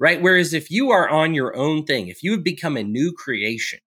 [0.00, 0.22] right?
[0.22, 3.80] Whereas if you are on your own thing, if you have become a new creation,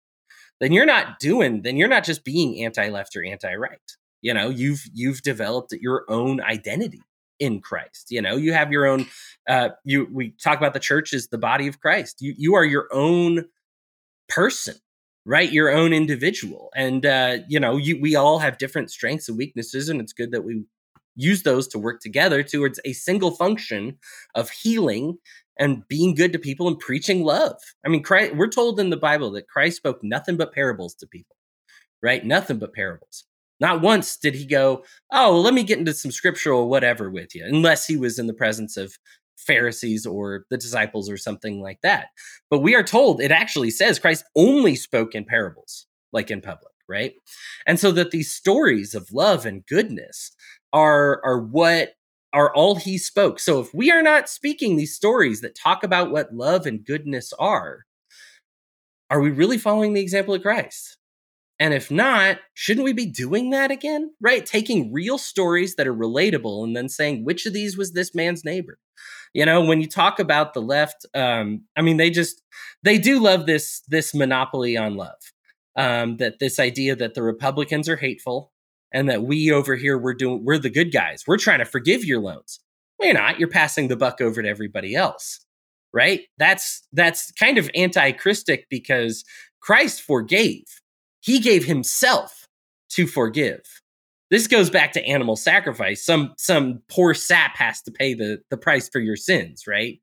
[0.61, 3.97] then you're not doing then you're not just being anti-left or anti-right.
[4.21, 7.01] You know you've you've developed your own identity
[7.39, 8.07] in christ.
[8.09, 9.07] You know you have your own
[9.49, 12.21] uh you we talk about the church as the body of christ.
[12.21, 13.45] You you are your own
[14.29, 14.75] person
[15.23, 15.51] right?
[15.51, 16.69] Your own individual.
[16.75, 20.31] And uh you know you we all have different strengths and weaknesses and it's good
[20.31, 20.63] that we
[21.15, 23.97] use those to work together towards a single function
[24.35, 25.17] of healing
[25.59, 27.57] and being good to people and preaching love.
[27.85, 31.07] I mean, Christ, we're told in the Bible that Christ spoke nothing but parables to
[31.07, 31.35] people,
[32.01, 32.25] right?
[32.25, 33.25] Nothing but parables.
[33.59, 37.35] Not once did he go, Oh, well, let me get into some scriptural whatever with
[37.35, 38.97] you, unless he was in the presence of
[39.37, 42.07] Pharisees or the disciples or something like that.
[42.49, 46.73] But we are told it actually says Christ only spoke in parables, like in public,
[46.87, 47.13] right?
[47.67, 50.31] And so that these stories of love and goodness
[50.73, 51.93] are are what
[52.33, 53.39] are all he spoke.
[53.39, 57.33] So if we are not speaking these stories that talk about what love and goodness
[57.37, 57.85] are,
[59.09, 60.97] are we really following the example of Christ?
[61.59, 64.11] And if not, shouldn't we be doing that again?
[64.19, 64.45] Right?
[64.45, 68.43] Taking real stories that are relatable and then saying, which of these was this man's
[68.43, 68.79] neighbor?
[69.33, 72.41] You know, when you talk about the left, um, I mean, they just
[72.83, 75.19] they do love this this monopoly on love.
[75.77, 78.50] Um, that this idea that the Republicans are hateful
[78.93, 81.23] and that we over here we're doing we're the good guys.
[81.27, 82.59] We're trying to forgive your loans.
[82.99, 83.39] Well, you're not.
[83.39, 85.45] You're passing the buck over to everybody else.
[85.93, 86.21] Right?
[86.37, 89.25] That's that's kind of anti-Christic because
[89.61, 90.65] Christ forgave.
[91.19, 92.47] He gave himself
[92.91, 93.61] to forgive.
[94.29, 96.03] This goes back to animal sacrifice.
[96.03, 99.99] Some some poor sap has to pay the the price for your sins, right?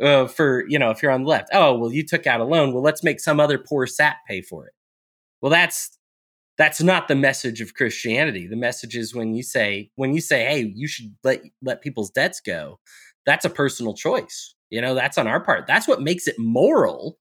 [0.00, 2.44] Uh, for you know, if you're on the left, oh well, you took out a
[2.44, 2.72] loan.
[2.72, 4.72] Well, let's make some other poor sap pay for it.
[5.40, 5.98] Well, that's
[6.62, 8.46] that's not the message of Christianity.
[8.46, 12.10] The message is when you say when you say, "Hey, you should let let people's
[12.10, 12.78] debts go."
[13.26, 14.54] That's a personal choice.
[14.70, 15.66] You know, that's on our part.
[15.66, 17.18] That's what makes it moral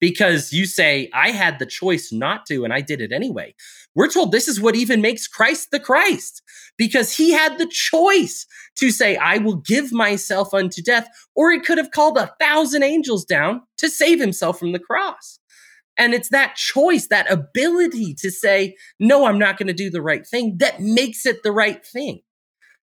[0.00, 3.56] because you say, "I had the choice not to and I did it anyway."
[3.96, 6.40] We're told this is what even makes Christ the Christ
[6.78, 11.58] because he had the choice to say, "I will give myself unto death," or he
[11.58, 15.40] could have called a thousand angels down to save himself from the cross.
[15.96, 20.02] And it's that choice, that ability to say, no, I'm not going to do the
[20.02, 22.20] right thing that makes it the right thing.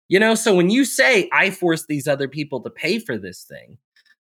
[0.07, 3.43] You know, so when you say, I force these other people to pay for this
[3.43, 3.77] thing,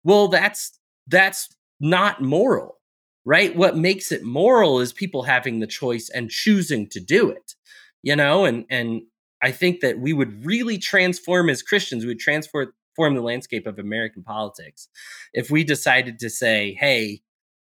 [0.04, 1.48] well, that's, that's
[1.80, 2.78] not moral,
[3.24, 3.54] right?
[3.54, 7.54] What makes it moral is people having the choice and choosing to do it,
[8.02, 9.02] you know, and, and
[9.40, 13.78] I think that we would really transform as Christians, we would transform the landscape of
[13.78, 14.88] American politics
[15.32, 17.20] if we decided to say, hey,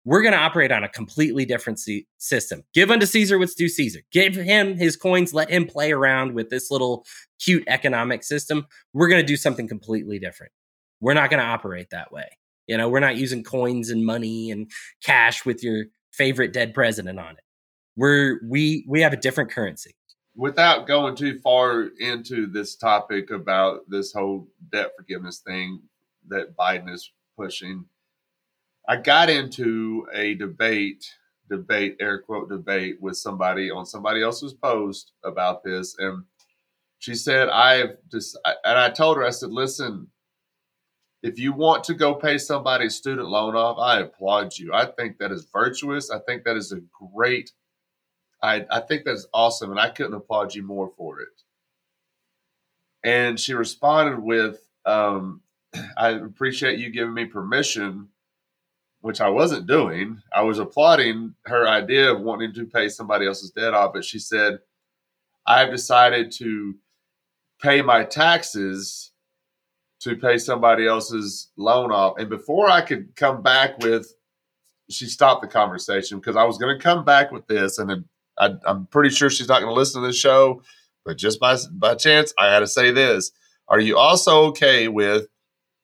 [0.06, 2.64] we're going to operate on a completely different c- system.
[2.74, 4.02] Give unto Caesar what's due Caesar.
[4.12, 5.34] Give him his coins.
[5.34, 7.06] Let him play around with this little
[7.40, 8.68] cute economic system.
[8.94, 10.52] We're going to do something completely different.
[11.00, 12.28] We're not going to operate that way.
[12.68, 14.70] You know, we're not using coins and money and
[15.04, 17.44] cash with your favorite dead president on it.
[17.96, 19.92] We're we we have a different currency.
[20.36, 25.82] Without going too far into this topic about this whole debt forgiveness thing
[26.30, 27.86] that Biden is pushing,
[28.88, 31.06] I got into a debate,
[31.50, 35.96] debate, air quote debate with somebody on somebody else's post about this.
[35.98, 36.24] And
[37.00, 40.08] she said, I've just, and I told her, I said, listen,
[41.22, 44.74] if you want to go pay somebody's student loan off, I applaud you.
[44.74, 46.12] I think that is virtuous.
[46.12, 46.82] I think that is a
[47.14, 47.52] great,
[48.42, 49.72] I, I think that's awesome.
[49.72, 51.30] And I couldn't applaud you more for it.
[53.06, 55.42] And she responded with, um,
[55.98, 58.10] I appreciate you giving me permission
[59.04, 60.22] which I wasn't doing.
[60.34, 64.18] I was applauding her idea of wanting to pay somebody else's debt off, but she
[64.18, 64.60] said,
[65.46, 66.76] I've decided to
[67.62, 69.12] pay my taxes
[70.00, 72.14] to pay somebody else's loan off.
[72.18, 74.08] And before I could come back with,
[74.90, 77.80] she stopped the conversation because I was going to come back with this.
[77.80, 78.06] And
[78.40, 80.64] I, am pretty sure she's not going to listen to this show,
[81.04, 83.32] but just by, by chance, I had to say this.
[83.68, 85.28] Are you also okay with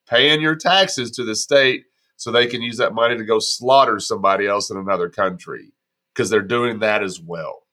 [0.08, 1.84] paying your taxes to the state
[2.20, 5.72] so they can use that money to go slaughter somebody else in another country
[6.14, 7.64] because they're doing that as well.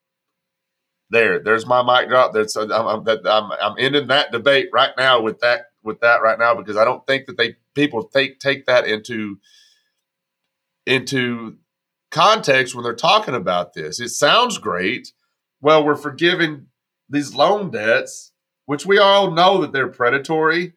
[1.10, 2.32] There, there's my mic drop.
[2.32, 6.38] That's I'm, I'm, I'm, I'm ending that debate right now with that with that right
[6.38, 9.38] now because I don't think that they people take take that into
[10.86, 11.56] into
[12.12, 13.98] context when they're talking about this.
[13.98, 15.12] It sounds great.
[15.60, 16.66] Well, we're forgiving
[17.08, 18.30] these loan debts,
[18.66, 20.74] which we all know that they're predatory,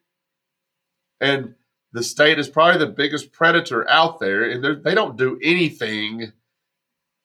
[1.20, 1.54] and
[1.92, 6.32] the state is probably the biggest predator out there, and they don't do anything.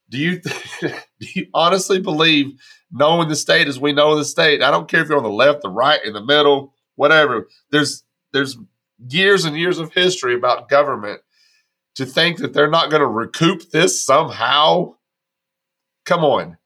[0.09, 0.39] Do you
[0.81, 2.59] do you honestly believe,
[2.91, 4.61] knowing the state as we know the state?
[4.61, 7.47] I don't care if you're on the left, the right, in the middle, whatever.
[7.71, 8.57] There's there's
[9.07, 11.21] years and years of history about government
[11.95, 14.95] to think that they're not going to recoup this somehow.
[16.05, 16.57] Come on,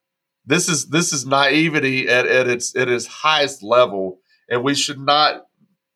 [0.45, 4.99] this is this is naivety at, at its at its highest level, and we should
[4.99, 5.43] not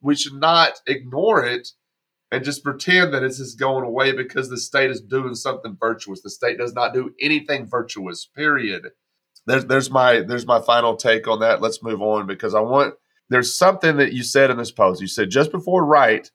[0.01, 1.69] we should not ignore it
[2.33, 6.21] and just pretend that it's just going away because the state is doing something virtuous.
[6.21, 8.25] The state does not do anything virtuous.
[8.25, 8.87] Period.
[9.45, 11.61] There's there's my there's my final take on that.
[11.61, 12.95] Let's move on because I want
[13.29, 14.99] there's something that you said in this post.
[14.99, 16.29] You said just before right,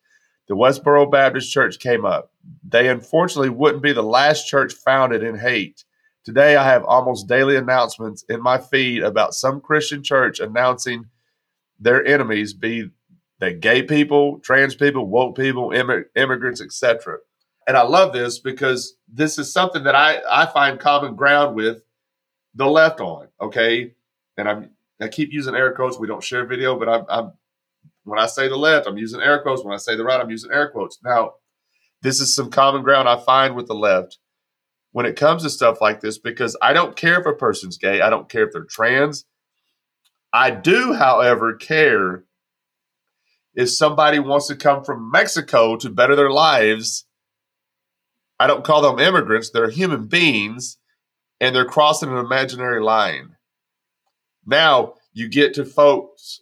[0.46, 2.30] the Westboro Baptist Church came up.
[2.62, 5.84] They unfortunately wouldn't be the last church founded in hate.
[6.24, 11.06] Today, I have almost daily announcements in my feed about some Christian church announcing
[11.80, 12.90] their enemies be
[13.40, 17.18] that gay people, trans people, woke people, imm- immigrants, etc.
[17.66, 21.82] And I love this because this is something that I, I find common ground with
[22.54, 23.28] the left on.
[23.40, 23.92] Okay,
[24.36, 24.70] and I'm
[25.00, 25.98] I keep using air quotes.
[25.98, 27.32] We don't share video, but I'm, I'm
[28.04, 29.62] when I say the left, I'm using air quotes.
[29.62, 30.98] When I say the right, I'm using air quotes.
[31.04, 31.34] Now,
[32.02, 34.18] this is some common ground I find with the left
[34.92, 38.00] when it comes to stuff like this because I don't care if a person's gay.
[38.00, 39.24] I don't care if they're trans.
[40.32, 42.24] I do, however, care
[43.58, 47.06] if somebody wants to come from Mexico to better their lives,
[48.38, 50.78] I don't call them immigrants, they're human beings,
[51.40, 53.34] and they're crossing an imaginary line.
[54.46, 56.40] Now you get to folks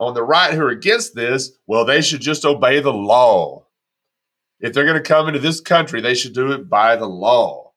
[0.00, 3.68] on the right who are against this, well, they should just obey the law.
[4.58, 7.70] If they're going to come into this country, they should do it by the law.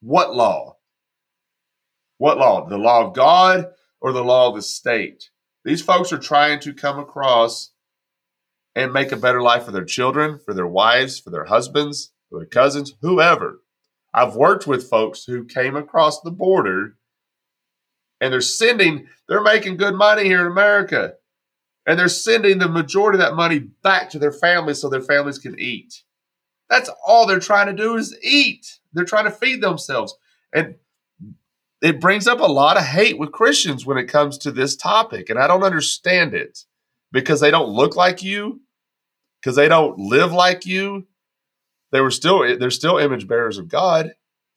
[0.00, 0.78] What law?
[2.16, 2.66] What law?
[2.66, 3.66] The law of God
[4.00, 5.28] or the law of the state?
[5.66, 7.72] These folks are trying to come across
[8.78, 12.38] and make a better life for their children, for their wives, for their husbands, for
[12.38, 13.60] their cousins, whoever.
[14.14, 16.94] I've worked with folks who came across the border
[18.20, 21.14] and they're sending, they're making good money here in America.
[21.86, 25.38] And they're sending the majority of that money back to their families so their families
[25.38, 26.04] can eat.
[26.70, 28.78] That's all they're trying to do is eat.
[28.92, 30.14] They're trying to feed themselves.
[30.54, 30.76] And
[31.82, 35.30] it brings up a lot of hate with Christians when it comes to this topic.
[35.30, 36.60] And I don't understand it
[37.10, 38.60] because they don't look like you
[39.40, 41.06] because they don't live like you.
[41.90, 44.12] They were still they're still image bearers of God.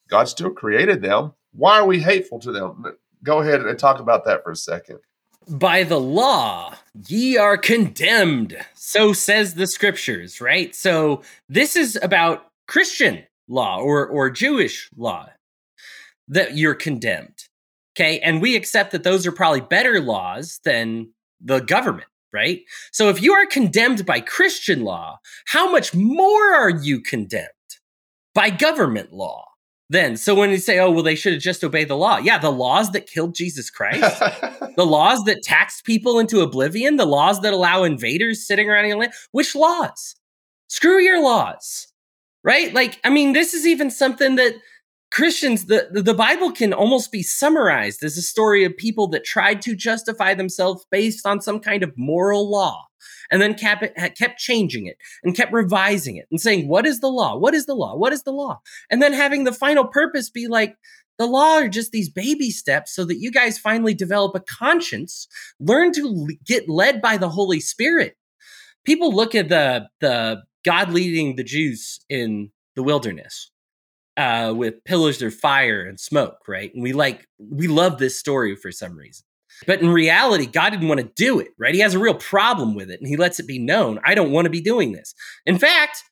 [0.09, 1.33] God still created them.
[1.53, 2.97] Why are we hateful to them?
[3.23, 4.99] Go ahead and talk about that for a second.
[5.47, 6.75] By the law,
[7.07, 8.57] ye are condemned.
[8.73, 10.75] So says the scriptures, right?
[10.75, 15.29] So this is about Christian law or or Jewish law
[16.27, 17.47] that you're condemned.
[17.95, 18.19] Okay?
[18.19, 21.11] And we accept that those are probably better laws than
[21.41, 22.61] the government right?
[22.91, 27.49] So if you are condemned by Christian law, how much more are you condemned?
[28.33, 29.45] by government law
[29.89, 30.15] then.
[30.15, 32.17] So when you say, oh, well, they should have just obeyed the law.
[32.17, 34.01] Yeah, the laws that killed Jesus Christ,
[34.77, 38.97] the laws that taxed people into oblivion, the laws that allow invaders sitting around your
[38.97, 39.13] land.
[39.31, 40.15] Which laws?
[40.67, 41.87] Screw your laws.
[42.43, 42.73] Right?
[42.73, 44.55] Like, I mean, this is even something that
[45.11, 49.61] Christians, the, the Bible can almost be summarized as a story of people that tried
[49.63, 52.85] to justify themselves based on some kind of moral law
[53.29, 53.83] and then kept,
[54.17, 57.37] kept changing it and kept revising it and saying, What is the law?
[57.37, 57.95] What is the law?
[57.97, 58.61] What is the law?
[58.89, 60.75] And then having the final purpose be like,
[61.17, 65.27] the law are just these baby steps so that you guys finally develop a conscience,
[65.59, 68.15] learn to get led by the Holy Spirit.
[68.85, 73.50] People look at the the God leading the Jews in the wilderness
[74.21, 76.71] uh, with pillars of fire and smoke, right?
[76.73, 79.25] And we like we love this story for some reason.
[79.65, 81.73] But in reality, God didn't want to do it, right?
[81.73, 83.99] He has a real problem with it and he lets it be known.
[84.05, 85.13] I don't want to be doing this.
[85.45, 86.03] In fact,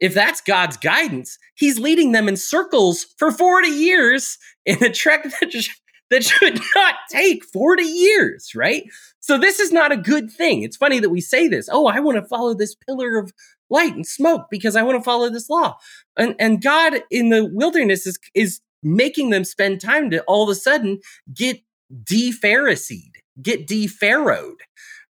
[0.00, 4.36] if that's God's guidance, he's leading them in circles for 40 years
[4.66, 5.68] in a trek that,
[6.10, 8.84] that should not take 40 years, right?
[9.20, 10.62] So this is not a good thing.
[10.62, 11.68] It's funny that we say this.
[11.70, 13.32] Oh, I want to follow this pillar of
[13.72, 15.76] light and smoke because I want to follow this law.
[16.16, 20.48] And, and God in the wilderness is, is making them spend time to all of
[20.48, 21.00] a sudden
[21.34, 21.60] get
[22.04, 23.10] de-Pharisee,
[23.40, 24.56] get de-Pharaohed,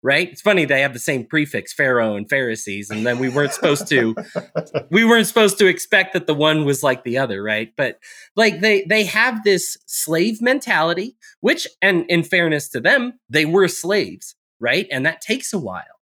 [0.03, 0.29] right?
[0.29, 3.87] It's funny they have the same prefix, Pharaoh and Pharisees, and then we weren't supposed
[3.89, 4.15] to
[4.89, 7.71] we weren't supposed to expect that the one was like the other, right?
[7.75, 7.99] But
[8.35, 13.67] like they they have this slave mentality, which and in fairness to them, they were
[13.67, 14.87] slaves, right?
[14.91, 16.00] And that takes a while.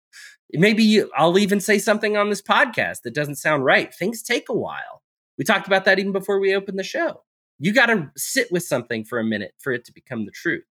[0.52, 3.93] Maybe you, I'll even say something on this podcast that doesn't sound right.
[3.93, 5.04] Things take a while.
[5.38, 7.24] We talked about that even before we opened the show.
[7.60, 10.64] You got to sit with something for a minute for it to become the truth.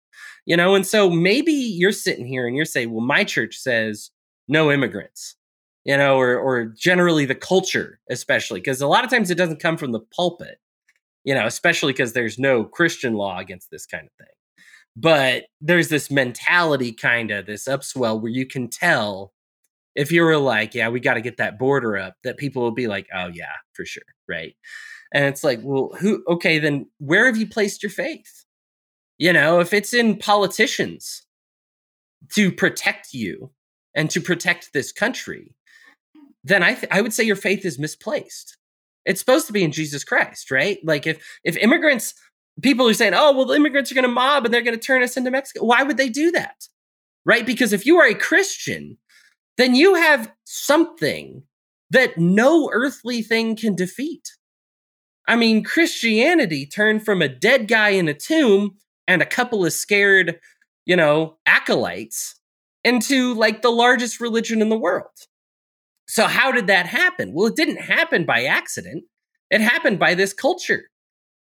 [0.46, 4.10] You know, and so maybe you're sitting here and you're saying, well, my church says
[4.48, 5.36] no immigrants,
[5.84, 9.60] you know, or, or generally the culture, especially because a lot of times it doesn't
[9.60, 10.58] come from the pulpit,
[11.24, 14.34] you know, especially because there's no Christian law against this kind of thing.
[14.96, 19.32] But there's this mentality, kind of this upswell where you can tell
[19.98, 22.70] if you were like, yeah, we got to get that border up, that people will
[22.70, 24.04] be like, oh, yeah, for sure.
[24.28, 24.54] Right.
[25.12, 28.44] And it's like, well, who, okay, then where have you placed your faith?
[29.18, 31.26] You know, if it's in politicians
[32.34, 33.50] to protect you
[33.92, 35.56] and to protect this country,
[36.44, 38.56] then I, th- I would say your faith is misplaced.
[39.04, 40.78] It's supposed to be in Jesus Christ, right?
[40.84, 42.14] Like if if immigrants,
[42.62, 44.86] people are saying, oh, well, the immigrants are going to mob and they're going to
[44.86, 45.64] turn us into Mexico.
[45.64, 46.68] Why would they do that?
[47.24, 47.44] Right?
[47.44, 48.98] Because if you are a Christian,
[49.58, 51.42] then you have something
[51.90, 54.28] that no earthly thing can defeat.
[55.26, 59.72] I mean, Christianity turned from a dead guy in a tomb and a couple of
[59.72, 60.40] scared,
[60.86, 62.40] you know, acolytes
[62.84, 65.10] into like the largest religion in the world.
[66.06, 67.34] So, how did that happen?
[67.34, 69.04] Well, it didn't happen by accident,
[69.50, 70.84] it happened by this culture.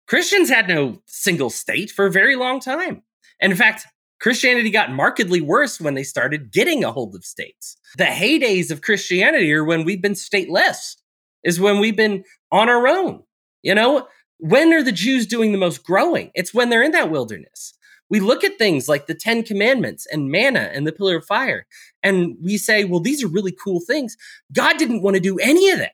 [0.07, 3.03] Christians had no single state for a very long time.
[3.39, 3.85] In fact,
[4.19, 7.77] Christianity got markedly worse when they started getting a hold of states.
[7.97, 10.95] The heydays of Christianity are when we've been stateless,
[11.43, 13.23] is when we've been on our own.
[13.61, 14.07] You know,
[14.37, 16.31] when are the Jews doing the most growing?
[16.35, 17.73] It's when they're in that wilderness.
[18.09, 21.67] We look at things like the Ten Commandments and manna and the pillar of fire,
[22.01, 24.17] and we say, well, these are really cool things.
[24.51, 25.93] God didn't want to do any of that.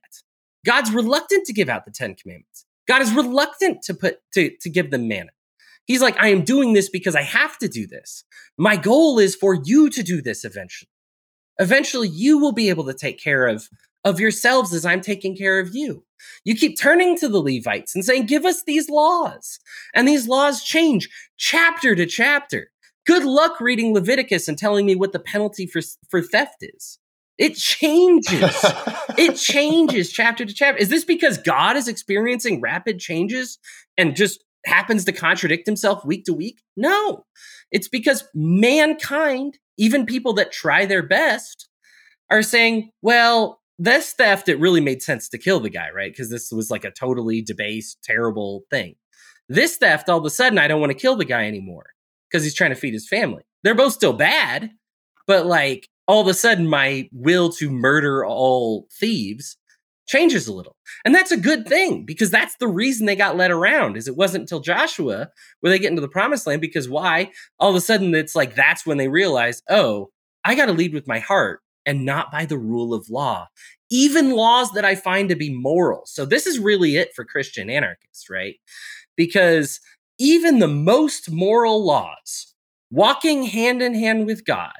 [0.65, 2.65] God's reluctant to give out the Ten Commandments.
[2.87, 5.31] God is reluctant to put to, to give them manna.
[5.85, 8.23] He's like, I am doing this because I have to do this.
[8.57, 10.89] My goal is for you to do this eventually.
[11.59, 13.69] Eventually, you will be able to take care of
[14.03, 16.05] of yourselves as I'm taking care of you.
[16.43, 19.59] You keep turning to the Levites and saying, Give us these laws.
[19.93, 22.71] And these laws change chapter to chapter.
[23.05, 26.99] Good luck reading Leviticus and telling me what the penalty for, for theft is.
[27.37, 28.55] It changes.
[29.17, 30.79] it changes chapter to chapter.
[30.79, 33.57] Is this because God is experiencing rapid changes
[33.97, 36.61] and just happens to contradict himself week to week?
[36.75, 37.25] No.
[37.71, 41.67] It's because mankind, even people that try their best,
[42.29, 46.11] are saying, well, this theft, it really made sense to kill the guy, right?
[46.11, 48.95] Because this was like a totally debased, terrible thing.
[49.49, 51.87] This theft, all of a sudden, I don't want to kill the guy anymore
[52.29, 53.43] because he's trying to feed his family.
[53.63, 54.71] They're both still bad,
[55.27, 59.57] but like all of a sudden, my will to murder all thieves
[60.07, 60.75] changes a little.
[61.03, 64.15] And that's a good thing because that's the reason they got led around is it
[64.17, 65.29] wasn't until Joshua
[65.59, 67.31] where they get into the promised land because why?
[67.59, 70.11] All of a sudden it's like that's when they realize, "Oh,
[70.43, 73.47] I got to lead with my heart and not by the rule of law,
[73.89, 76.03] even laws that I find to be moral.
[76.05, 78.55] So, this is really it for Christian anarchists, right?
[79.15, 79.79] Because
[80.17, 82.53] even the most moral laws,
[82.91, 84.71] walking hand in hand with God,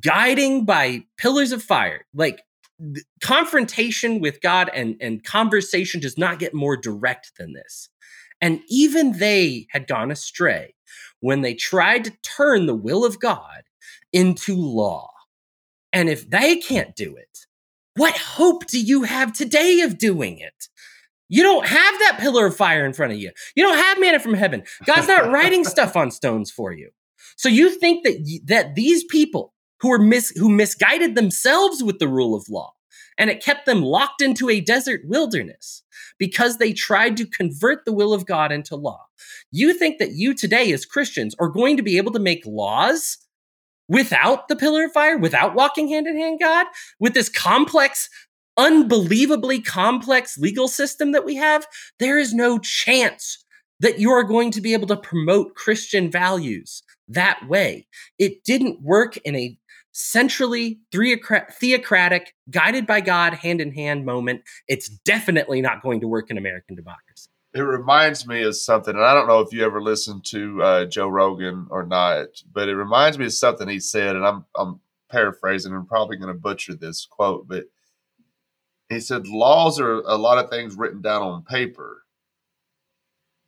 [0.00, 2.42] guiding by pillars of fire, like
[3.20, 7.88] confrontation with God and, and conversation does not get more direct than this.
[8.40, 10.74] And even they had gone astray
[11.20, 13.62] when they tried to turn the will of God
[14.12, 15.10] into law.
[15.92, 17.46] And if they can't do it,
[17.96, 20.68] what hope do you have today of doing it?
[21.28, 23.30] You don't have that pillar of fire in front of you.
[23.54, 24.64] You don't have manna from heaven.
[24.84, 26.90] God's not writing stuff on stones for you.
[27.36, 32.08] So you think that that these people who were mis who misguided themselves with the
[32.08, 32.72] rule of law
[33.18, 35.82] and it kept them locked into a desert wilderness
[36.18, 39.06] because they tried to convert the will of God into law.
[39.50, 43.18] You think that you today as Christians are going to be able to make laws
[43.88, 46.66] without the pillar of fire, without walking hand in hand God,
[46.98, 48.08] with this complex
[48.56, 51.66] unbelievably complex legal system that we have,
[51.98, 53.44] there is no chance
[53.80, 57.86] that you are going to be able to promote Christian values that way.
[58.18, 59.56] It didn't work in a
[59.92, 64.42] centrally theocratic, guided by God, hand in hand moment.
[64.68, 67.30] It's definitely not going to work in American democracy.
[67.52, 70.84] It reminds me of something, and I don't know if you ever listened to uh,
[70.84, 74.80] Joe Rogan or not, but it reminds me of something he said, and I'm I'm
[75.10, 77.64] paraphrasing and probably going to butcher this quote, but
[78.88, 82.04] he said laws are a lot of things written down on paper.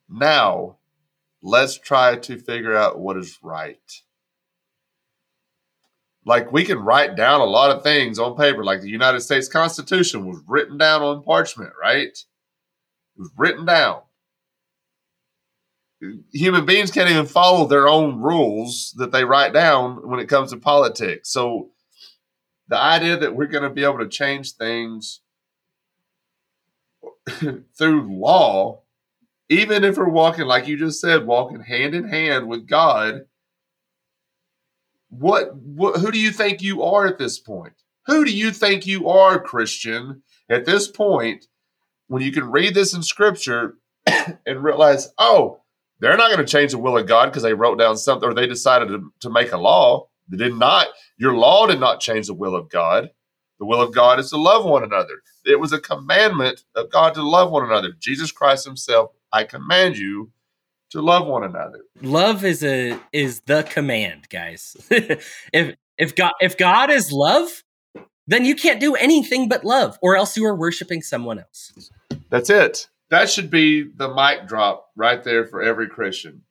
[0.09, 0.77] Now,
[1.41, 3.79] let's try to figure out what is right
[6.25, 9.47] like we can write down a lot of things on paper like the united states
[9.47, 12.17] constitution was written down on parchment right?
[13.15, 14.01] It was written down.
[16.33, 20.51] Human beings can't even follow their own rules that they write down when it comes
[20.51, 21.29] to politics.
[21.29, 21.69] So
[22.67, 25.21] the idea that we're going to be able to change things
[27.77, 28.81] through law
[29.49, 33.21] even if we're walking like you just said walking hand in hand with god
[35.19, 37.73] what, what who do you think you are at this point?
[38.07, 41.45] Who do you think you are, Christian, at this point
[42.07, 43.75] when you can read this in scripture
[44.45, 45.61] and realize, oh,
[45.99, 48.33] they're not going to change the will of God because they wrote down something or
[48.33, 50.07] they decided to, to make a law.
[50.27, 50.87] They did not,
[51.17, 53.09] your law did not change the will of God.
[53.59, 55.21] The will of God is to love one another.
[55.45, 57.93] It was a commandment of God to love one another.
[57.97, 60.32] Jesus Christ Himself, I command you
[60.93, 61.79] to love one another.
[62.01, 64.77] Love is a is the command, guys.
[64.89, 67.63] if if God if God is love,
[68.27, 71.89] then you can't do anything but love, or else you are worshiping someone else.
[72.29, 72.87] That's it.
[73.09, 76.43] That should be the mic drop right there for every Christian.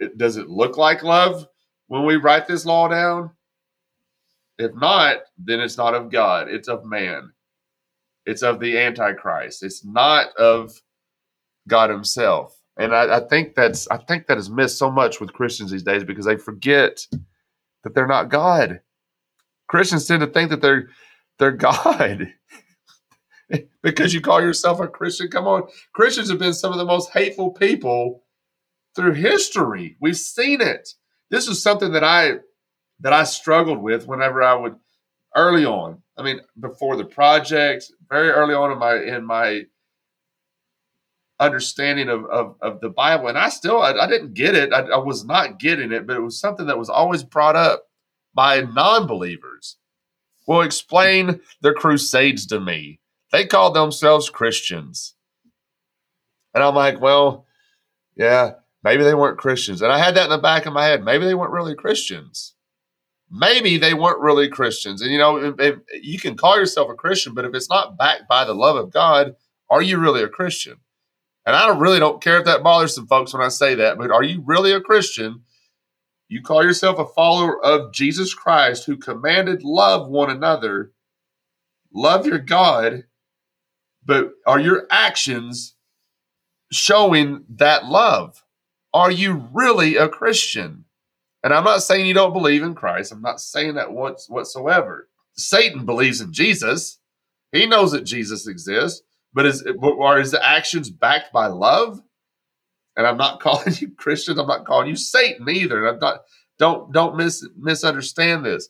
[0.00, 1.46] It, does it look like love
[1.86, 3.30] when we write this law down?
[4.58, 6.48] If not, then it's not of God.
[6.48, 7.30] It's of man.
[8.26, 9.62] It's of the Antichrist.
[9.62, 10.72] It's not of
[11.68, 12.57] God Himself.
[12.78, 15.82] And I, I, think that's I think that is missed so much with Christians these
[15.82, 17.00] days because they forget
[17.82, 18.80] that they're not God.
[19.66, 20.88] Christians tend to think that they're
[21.38, 22.32] they're God.
[23.82, 25.28] because you call yourself a Christian.
[25.28, 25.64] Come on.
[25.92, 28.22] Christians have been some of the most hateful people
[28.94, 29.96] through history.
[30.00, 30.88] We've seen it.
[31.30, 32.38] This is something that I
[33.00, 34.76] that I struggled with whenever I would
[35.36, 36.02] early on.
[36.16, 39.64] I mean, before the project, very early on in my in my
[41.40, 43.28] understanding of, of, of the Bible.
[43.28, 44.72] And I still, I, I didn't get it.
[44.72, 47.84] I, I, was not getting it, but it was something that was always brought up
[48.34, 49.76] by non believers.
[50.46, 53.00] Well, explain the Crusades to me.
[53.32, 55.14] They called themselves Christians.
[56.54, 57.46] And I'm like, well,
[58.16, 59.82] yeah, maybe they weren't Christians.
[59.82, 61.04] And I had that in the back of my head.
[61.04, 62.54] Maybe they weren't really Christians.
[63.30, 65.02] Maybe they weren't really Christians.
[65.02, 67.98] And you know, if, if you can call yourself a Christian, but if it's not
[67.98, 69.36] backed by the love of God,
[69.68, 70.78] are you really a Christian?
[71.48, 74.10] And I really don't care if that bothers some folks when I say that, but
[74.10, 75.44] are you really a Christian?
[76.28, 80.92] You call yourself a follower of Jesus Christ who commanded love one another,
[81.90, 83.04] love your God,
[84.04, 85.74] but are your actions
[86.70, 88.44] showing that love?
[88.92, 90.84] Are you really a Christian?
[91.42, 93.10] And I'm not saying you don't believe in Christ.
[93.10, 95.08] I'm not saying that once whatsoever.
[95.32, 96.98] Satan believes in Jesus.
[97.52, 99.02] He knows that Jesus exists.
[99.32, 102.00] But is are his actions backed by love?
[102.96, 104.38] And I'm not calling you Christian.
[104.38, 105.86] I'm not calling you Satan either.
[105.86, 106.20] I'm not.
[106.58, 108.68] Don't don't mis, misunderstand this.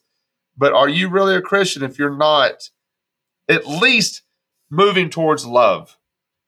[0.57, 2.69] But are you really a Christian if you're not
[3.47, 4.23] at least
[4.69, 5.97] moving towards love?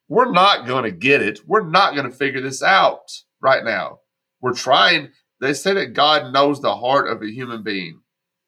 [0.09, 1.39] We're not going to get it.
[1.47, 3.99] We're not going to figure this out right now.
[4.41, 5.09] We're trying.
[5.39, 8.01] They say that God knows the heart of a human being.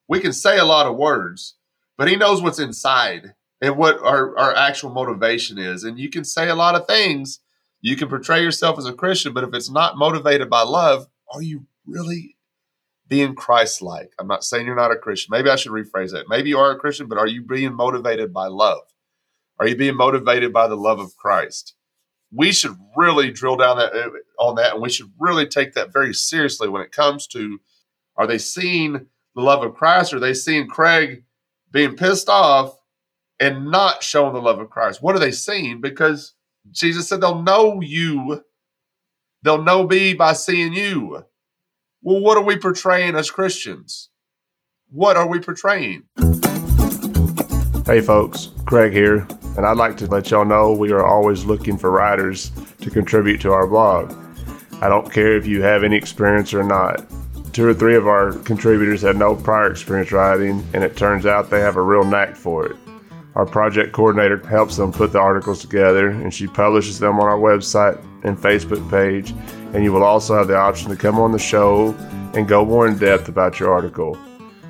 [0.09, 1.55] We can say a lot of words,
[1.97, 3.33] but He knows what's inside
[3.63, 5.85] and what our, our actual motivation is.
[5.85, 7.39] And you can say a lot of things.
[7.79, 11.41] You can portray yourself as a Christian, but if it's not motivated by love, are
[11.41, 12.35] you really
[13.07, 14.11] being Christ like?
[14.19, 15.29] I'm not saying you're not a Christian.
[15.31, 16.27] Maybe I should rephrase that.
[16.27, 18.81] Maybe you are a Christian, but are you being motivated by love?
[19.59, 21.73] Are you being motivated by the love of Christ?
[22.33, 24.09] We should really drill down that uh,
[24.39, 27.59] on that, and we should really take that very seriously when it comes to
[28.17, 30.11] are they seeing the love of Christ?
[30.11, 31.23] Or are they seeing Craig
[31.71, 32.77] being pissed off
[33.39, 35.01] and not showing the love of Christ?
[35.01, 35.81] What are they seeing?
[35.81, 36.33] Because
[36.71, 38.43] Jesus said they'll know you,
[39.41, 41.25] they'll know me by seeing you.
[42.01, 44.09] Well, what are we portraying as Christians?
[44.89, 46.03] What are we portraying?
[47.85, 49.27] Hey, folks, Craig here,
[49.57, 53.41] and I'd like to let y'all know we are always looking for writers to contribute
[53.41, 54.13] to our blog.
[54.81, 57.05] I don't care if you have any experience or not.
[57.53, 61.49] Two or three of our contributors had no prior experience writing, and it turns out
[61.49, 62.75] they have a real knack for it.
[63.35, 67.37] Our project coordinator helps them put the articles together, and she publishes them on our
[67.37, 69.31] website and Facebook page.
[69.73, 71.93] And you will also have the option to come on the show
[72.35, 74.17] and go more in depth about your article.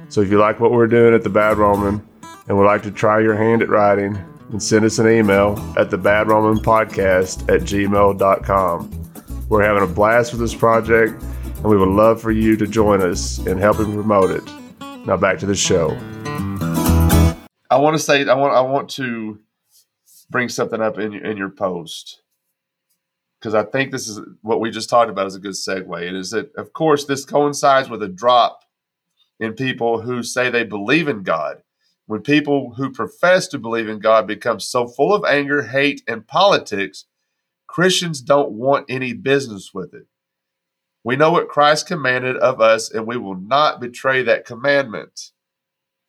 [0.07, 2.07] So if you like what we're doing at the Bad Roman
[2.47, 4.13] and would like to try your hand at writing,
[4.49, 9.09] then send us an email at the Bad Roman Podcast at gmail.com.
[9.49, 13.01] We're having a blast with this project, and we would love for you to join
[13.01, 14.43] us in helping promote it.
[15.05, 15.97] Now back to the show.
[17.73, 19.39] I want to say I want I want to
[20.29, 22.21] bring something up in in your post
[23.39, 26.01] because I think this is what we just talked about is a good segue.
[26.01, 28.59] It is that of course this coincides with a drop
[29.39, 31.63] in people who say they believe in God.
[32.05, 36.27] When people who profess to believe in God become so full of anger, hate, and
[36.27, 37.05] politics,
[37.65, 40.05] Christians don't want any business with it.
[41.03, 45.32] We know what Christ commanded of us, and we will not betray that commandment.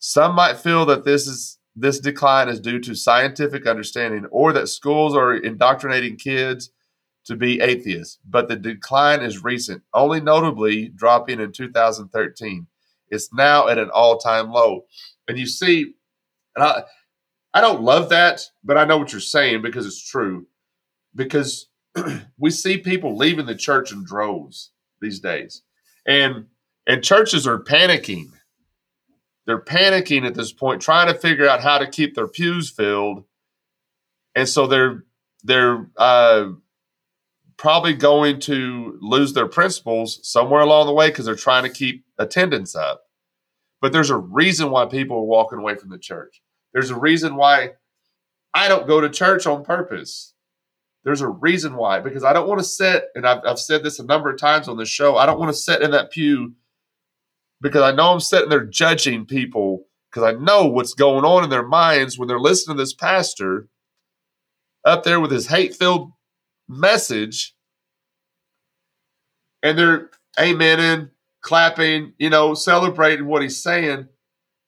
[0.06, 4.68] Some might feel that this is this decline is due to scientific understanding or that
[4.68, 6.70] schools are indoctrinating kids
[7.24, 12.66] to be atheists, but the decline is recent, only notably dropping in 2013.
[13.08, 14.84] It's now at an all-time low.
[15.26, 15.94] And you see,
[16.54, 16.82] and I
[17.54, 20.46] I don't love that, but I know what you're saying because it's true.
[21.14, 21.70] Because
[22.38, 25.62] we see people leaving the church in droves these days.
[26.04, 26.48] And
[26.86, 28.33] and churches are panicking
[29.46, 33.24] they're panicking at this point, trying to figure out how to keep their pews filled,
[34.34, 35.04] and so they're
[35.42, 36.48] they're uh,
[37.56, 42.04] probably going to lose their principles somewhere along the way because they're trying to keep
[42.18, 43.04] attendance up.
[43.80, 46.42] But there's a reason why people are walking away from the church.
[46.72, 47.72] There's a reason why
[48.54, 50.32] I don't go to church on purpose.
[51.04, 53.98] There's a reason why because I don't want to sit, and I've, I've said this
[53.98, 55.18] a number of times on the show.
[55.18, 56.54] I don't want to sit in that pew
[57.64, 61.50] because I know I'm sitting there judging people because I know what's going on in
[61.50, 63.68] their minds when they're listening to this pastor
[64.84, 66.12] up there with his hate filled
[66.68, 67.54] message
[69.62, 71.08] and they're amening,
[71.40, 74.08] clapping, you know, celebrating what he's saying.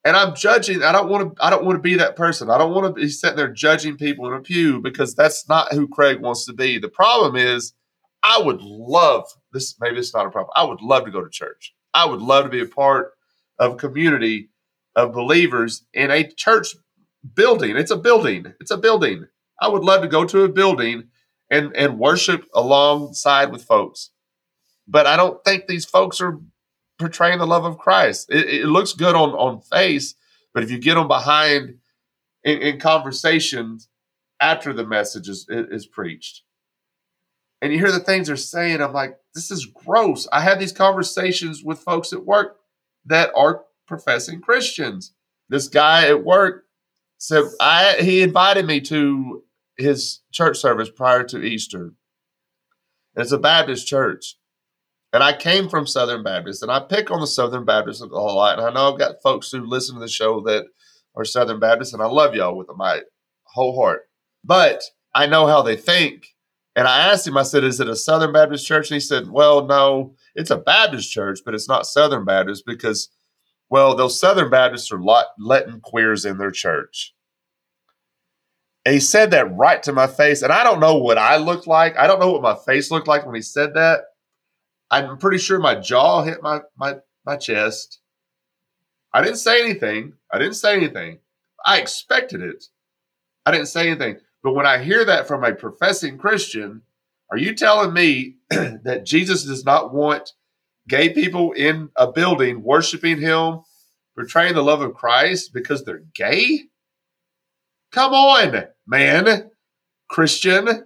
[0.06, 0.82] And I'm judging.
[0.82, 1.44] I don't want to.
[1.44, 2.48] I don't want to be that person.
[2.48, 5.72] I don't want to be sitting there judging people in a pew because that's not
[5.74, 6.78] who Craig wants to be.
[6.78, 7.74] The problem is,
[8.22, 9.74] I would love this.
[9.80, 10.52] Maybe it's not a problem.
[10.56, 11.75] I would love to go to church.
[11.96, 13.14] I would love to be a part
[13.58, 14.50] of a community
[14.94, 16.76] of believers in a church
[17.34, 17.76] building.
[17.76, 18.52] It's a building.
[18.60, 19.26] It's a building.
[19.62, 21.04] I would love to go to a building
[21.50, 24.10] and and worship alongside with folks.
[24.86, 26.38] But I don't think these folks are
[26.98, 28.28] portraying the love of Christ.
[28.30, 30.14] It, it looks good on on face,
[30.52, 31.78] but if you get them behind
[32.44, 33.88] in, in conversations
[34.38, 36.42] after the message is, is preached,
[37.66, 40.26] and you hear the things they're saying, I'm like, this is gross.
[40.32, 42.58] I had these conversations with folks at work
[43.04, 45.12] that are professing Christians.
[45.48, 46.64] This guy at work
[47.18, 49.42] said I he invited me to
[49.76, 51.92] his church service prior to Easter.
[53.16, 54.36] It's a Baptist church.
[55.12, 58.36] And I came from Southern Baptist, and I pick on the Southern Baptists a whole
[58.36, 58.58] lot.
[58.58, 60.66] And I know I've got folks who listen to the show that
[61.16, 63.02] are Southern Baptists, and I love y'all with my
[63.44, 64.02] whole heart.
[64.44, 64.82] But
[65.14, 66.35] I know how they think,
[66.76, 68.90] and I asked him, I said, is it a Southern Baptist church?
[68.90, 73.08] And he said, well, no, it's a Baptist church, but it's not Southern Baptist because,
[73.70, 77.14] well, those Southern Baptists are lot, letting queers in their church.
[78.84, 80.42] And he said that right to my face.
[80.42, 81.96] And I don't know what I looked like.
[81.98, 84.02] I don't know what my face looked like when he said that.
[84.90, 88.00] I'm pretty sure my jaw hit my, my, my chest.
[89.14, 90.12] I didn't say anything.
[90.30, 91.20] I didn't say anything.
[91.64, 92.66] I expected it.
[93.46, 94.18] I didn't say anything.
[94.46, 96.82] But when I hear that from a professing Christian,
[97.32, 100.34] are you telling me that Jesus does not want
[100.86, 103.62] gay people in a building worshiping him,
[104.14, 106.60] portraying the love of Christ because they're gay?
[107.90, 109.50] Come on, man,
[110.08, 110.84] Christian.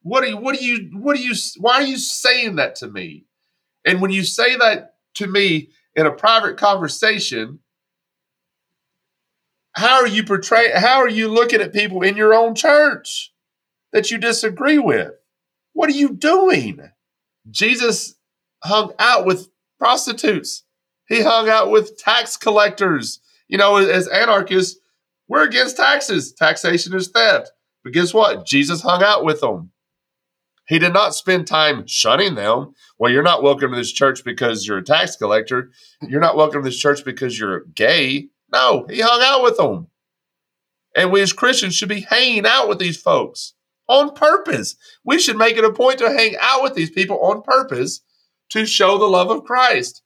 [0.00, 2.88] What are you what are you what are you why are you saying that to
[2.88, 3.26] me?
[3.84, 7.58] And when you say that to me in a private conversation,
[9.74, 13.32] how are you portraying, how are you looking at people in your own church
[13.92, 15.12] that you disagree with?
[15.72, 16.80] What are you doing?
[17.50, 18.16] Jesus
[18.62, 19.48] hung out with
[19.78, 20.64] prostitutes.
[21.08, 23.20] He hung out with tax collectors.
[23.48, 24.80] You know, as anarchists,
[25.28, 26.32] we're against taxes.
[26.32, 27.50] Taxation is theft.
[27.82, 28.46] But guess what?
[28.46, 29.70] Jesus hung out with them.
[30.66, 32.74] He did not spend time shunning them.
[32.98, 35.70] Well, you're not welcome to this church because you're a tax collector.
[36.00, 38.28] You're not welcome to this church because you're gay.
[38.54, 39.88] No, he hung out with them.
[40.94, 43.54] And we as Christians should be hanging out with these folks
[43.88, 44.76] on purpose.
[45.04, 48.00] We should make it a point to hang out with these people on purpose
[48.50, 50.02] to show the love of Christ.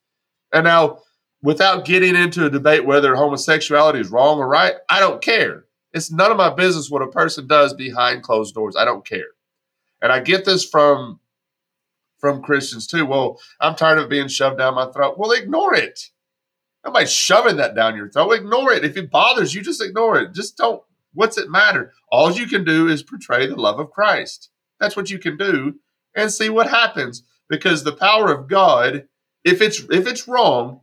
[0.51, 1.01] And now,
[1.43, 5.67] without getting into a debate whether homosexuality is wrong or right, I don't care.
[5.93, 8.77] It's none of my business what a person does behind closed doors.
[8.77, 9.29] I don't care.
[10.01, 11.21] And I get this from
[12.19, 13.05] from Christians too.
[13.05, 15.19] Well, I'm tired of being shoved down my throat.
[15.19, 16.11] Well, ignore it.
[16.89, 18.33] Nobody's shoving that down your throat.
[18.33, 18.83] Ignore it.
[18.83, 20.33] If it bothers you, just ignore it.
[20.33, 20.83] Just don't.
[21.13, 21.93] What's it matter?
[22.11, 24.49] All you can do is portray the love of Christ.
[24.81, 25.75] That's what you can do,
[26.17, 27.25] and see what happens.
[27.47, 29.07] Because the power of God,
[29.45, 30.81] if it's if it's wrong,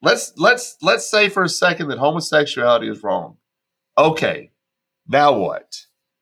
[0.00, 3.38] let's let's let's say for a second that homosexuality is wrong.
[3.98, 4.52] Okay,
[5.08, 5.78] now what?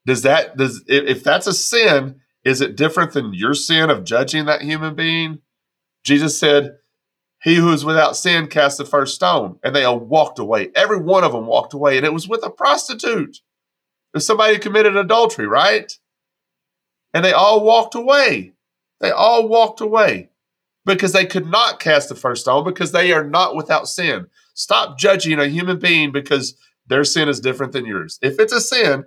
[0.07, 4.05] Does that does if, if that's a sin, is it different than your sin of
[4.05, 5.41] judging that human being?
[6.03, 6.79] Jesus said,
[7.43, 9.59] He who is without sin cast the first stone.
[9.65, 10.71] And they all walked away.
[10.75, 11.97] Every one of them walked away.
[11.97, 13.37] And it was with a prostitute.
[13.37, 15.93] It was somebody who committed adultery, right?
[17.13, 18.53] And they all walked away.
[19.01, 20.31] They all walked away
[20.85, 24.27] because they could not cast the first stone because they are not without sin.
[24.55, 28.19] Stop judging a human being because their sin is different than yours.
[28.23, 29.05] If it's a sin,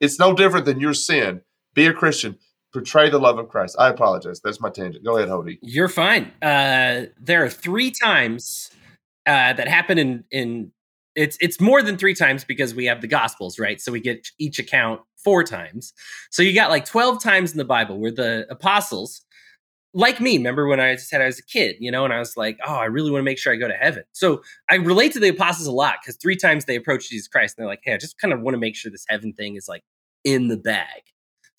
[0.00, 1.42] it's no different than your sin.
[1.74, 2.38] Be a Christian.
[2.72, 3.76] Portray the love of Christ.
[3.78, 4.40] I apologize.
[4.40, 5.04] That's my tangent.
[5.04, 5.58] Go ahead, Hodey.
[5.62, 6.32] You're fine.
[6.40, 8.70] Uh, there are three times
[9.26, 10.72] uh, that happen in in
[11.14, 13.80] it's it's more than three times because we have the Gospels, right?
[13.80, 15.92] So we get each account four times.
[16.30, 19.22] So you got like twelve times in the Bible where the apostles
[19.94, 22.36] like me, remember when I said I was a kid, you know, and I was
[22.36, 24.04] like, oh, I really want to make sure I go to heaven.
[24.12, 27.56] So I relate to the apostles a lot because three times they approach Jesus Christ
[27.56, 29.56] and they're like, hey, I just kind of want to make sure this heaven thing
[29.56, 29.82] is like
[30.24, 31.02] in the bag.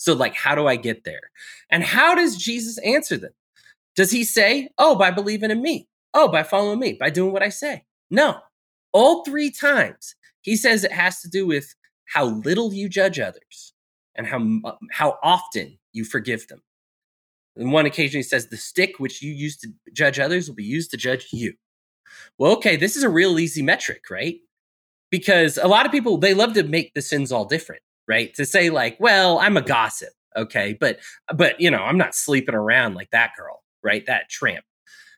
[0.03, 1.31] So, like, how do I get there?
[1.69, 3.31] And how does Jesus answer them?
[3.95, 5.87] Does he say, oh, by believing in me?
[6.13, 7.85] Oh, by following me, by doing what I say?
[8.11, 8.35] No.
[8.91, 11.73] All three times he says it has to do with
[12.03, 13.73] how little you judge others
[14.13, 16.61] and how, uh, how often you forgive them.
[17.57, 20.65] On one occasion, he says, The stick which you use to judge others will be
[20.65, 21.53] used to judge you.
[22.37, 24.35] Well, okay, this is a real easy metric, right?
[25.09, 28.33] Because a lot of people, they love to make the sins all different, right?
[28.35, 30.99] To say, like, well, I'm a gossip, okay, but,
[31.33, 34.05] but, you know, I'm not sleeping around like that girl, right?
[34.05, 34.65] That tramp,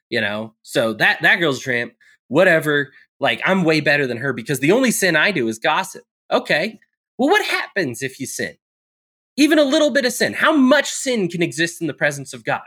[0.08, 0.54] you know?
[0.62, 1.94] So that, that girl's tramp,
[2.28, 2.92] whatever.
[3.18, 6.04] Like, I'm way better than her because the only sin I do is gossip.
[6.30, 6.78] Okay.
[7.16, 8.56] Well, what happens if you sin?
[9.36, 10.32] even a little bit of sin.
[10.32, 12.62] How much sin can exist in the presence of God?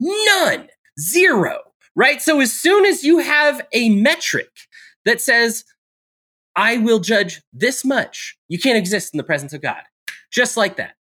[0.00, 1.60] None, zero,
[1.94, 2.20] right?
[2.20, 4.50] So as soon as you have a metric
[5.04, 5.64] that says,
[6.54, 9.82] I will judge this much, you can't exist in the presence of God.
[10.30, 10.94] Just like that,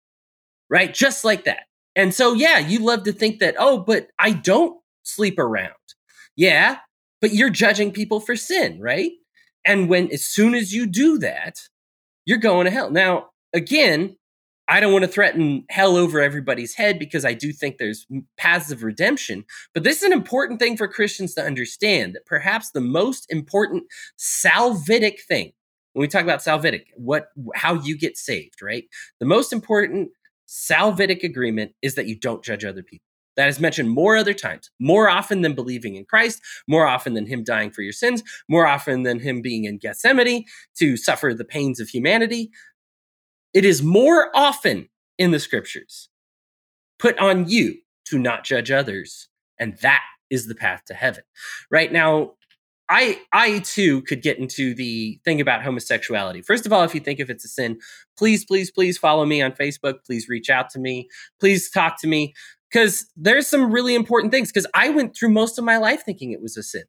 [0.69, 0.93] right?
[0.93, 1.63] Just like that.
[1.95, 5.73] And so, yeah, you love to think that, oh, but I don't sleep around.
[6.35, 6.77] Yeah,
[7.19, 9.11] but you're judging people for sin, right?
[9.65, 11.59] And when, as soon as you do that,
[12.25, 12.89] you're going to hell.
[12.89, 14.15] Now, again,
[14.71, 18.07] I don't want to threaten hell over everybody's head because I do think there's
[18.37, 19.43] paths of redemption.
[19.73, 23.83] But this is an important thing for Christians to understand that perhaps the most important
[24.17, 25.51] salvific thing,
[25.91, 28.85] when we talk about salvific, what how you get saved, right?
[29.19, 30.11] The most important
[30.47, 33.03] salvific agreement is that you don't judge other people.
[33.35, 37.25] That is mentioned more other times, more often than believing in Christ, more often than
[37.25, 40.45] him dying for your sins, more often than him being in Gethsemane
[40.77, 42.51] to suffer the pains of humanity,
[43.53, 46.09] it is more often in the scriptures
[46.99, 47.75] put on you
[48.05, 49.27] to not judge others.
[49.59, 51.23] And that is the path to heaven.
[51.69, 52.33] Right now,
[52.89, 56.41] I I too could get into the thing about homosexuality.
[56.41, 57.79] First of all, if you think if it's a sin,
[58.17, 60.03] please, please, please follow me on Facebook.
[60.05, 61.07] Please reach out to me.
[61.39, 62.33] Please talk to me.
[62.71, 64.49] Because there's some really important things.
[64.49, 66.83] Because I went through most of my life thinking it was a sin.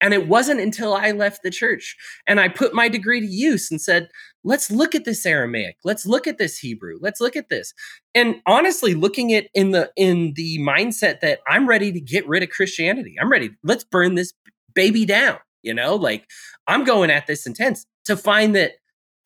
[0.00, 1.96] And it wasn't until I left the church
[2.26, 4.08] and I put my degree to use and said,
[4.44, 5.76] let's look at this Aramaic.
[5.84, 6.98] Let's look at this Hebrew.
[7.00, 7.74] Let's look at this.
[8.14, 12.42] And honestly, looking at in the in the mindset that I'm ready to get rid
[12.42, 13.16] of Christianity.
[13.20, 13.50] I'm ready.
[13.64, 14.32] Let's burn this
[14.74, 15.38] baby down.
[15.62, 16.26] You know, like
[16.68, 18.72] I'm going at this intense to find that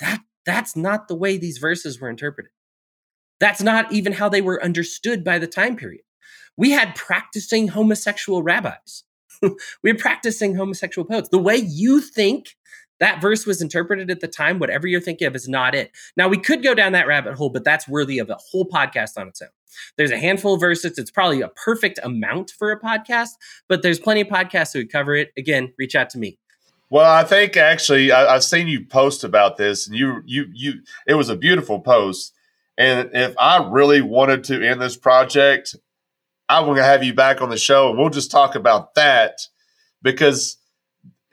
[0.00, 2.50] that that's not the way these verses were interpreted.
[3.38, 6.02] That's not even how they were understood by the time period.
[6.56, 9.04] We had practicing homosexual rabbis
[9.82, 11.28] we're practicing homosexual poets.
[11.28, 12.56] The way you think
[13.00, 15.90] that verse was interpreted at the time, whatever you're thinking of is not it.
[16.16, 19.18] Now, we could go down that rabbit hole, but that's worthy of a whole podcast
[19.18, 19.48] on its own.
[19.96, 20.98] There's a handful of verses.
[20.98, 23.30] It's probably a perfect amount for a podcast,
[23.68, 25.32] but there's plenty of podcasts that would cover it.
[25.36, 26.38] Again, reach out to me.
[26.90, 30.74] Well, I think actually I, have seen you post about this, and you you you
[31.06, 32.34] it was a beautiful post.
[32.76, 35.74] And if I really wanted to end this project,
[36.48, 39.40] I want to have you back on the show, and we'll just talk about that
[40.02, 40.58] because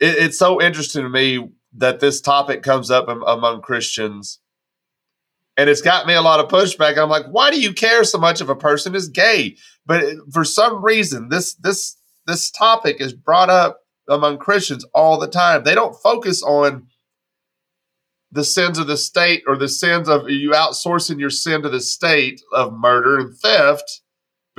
[0.00, 4.40] it, it's so interesting to me that this topic comes up among Christians.
[5.56, 6.96] And it's got me a lot of pushback.
[6.96, 9.56] I'm like, why do you care so much if a person is gay?
[9.84, 11.96] But for some reason, this this
[12.26, 15.64] this topic is brought up among Christians all the time.
[15.64, 16.86] They don't focus on
[18.32, 21.80] the sins of the state or the sins of you outsourcing your sin to the
[21.80, 24.00] state of murder and theft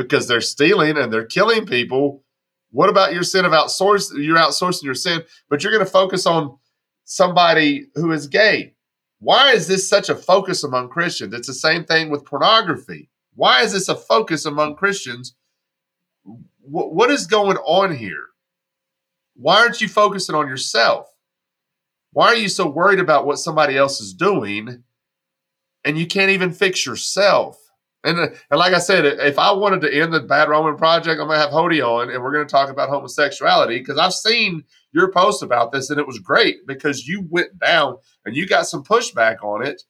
[0.03, 2.23] because they're stealing and they're killing people.
[2.71, 4.23] What about your sin of outsourcing?
[4.23, 6.57] You're outsourcing your sin, but you're going to focus on
[7.03, 8.73] somebody who is gay.
[9.19, 11.33] Why is this such a focus among Christians?
[11.33, 13.09] It's the same thing with pornography.
[13.35, 15.35] Why is this a focus among Christians?
[16.25, 18.27] W- what is going on here?
[19.35, 21.07] Why aren't you focusing on yourself?
[22.13, 24.83] Why are you so worried about what somebody else is doing
[25.85, 27.60] and you can't even fix yourself?
[28.03, 31.21] And, uh, and like I said, if I wanted to end the Bad Roman Project,
[31.21, 34.13] I'm going to have Hodey on and we're going to talk about homosexuality because I've
[34.13, 38.47] seen your post about this and it was great because you went down and you
[38.47, 39.83] got some pushback on it.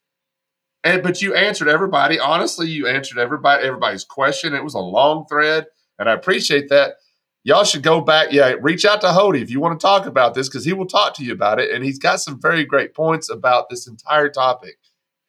[0.84, 2.20] And but you answered everybody.
[2.20, 4.56] Honestly, you answered everybody everybody's question.
[4.56, 5.68] It was a long thread,
[6.00, 6.96] and I appreciate that.
[7.44, 8.32] Y'all should go back.
[8.32, 10.88] Yeah, reach out to Hodey if you want to talk about this because he will
[10.88, 14.30] talk to you about it, and he's got some very great points about this entire
[14.30, 14.80] topic.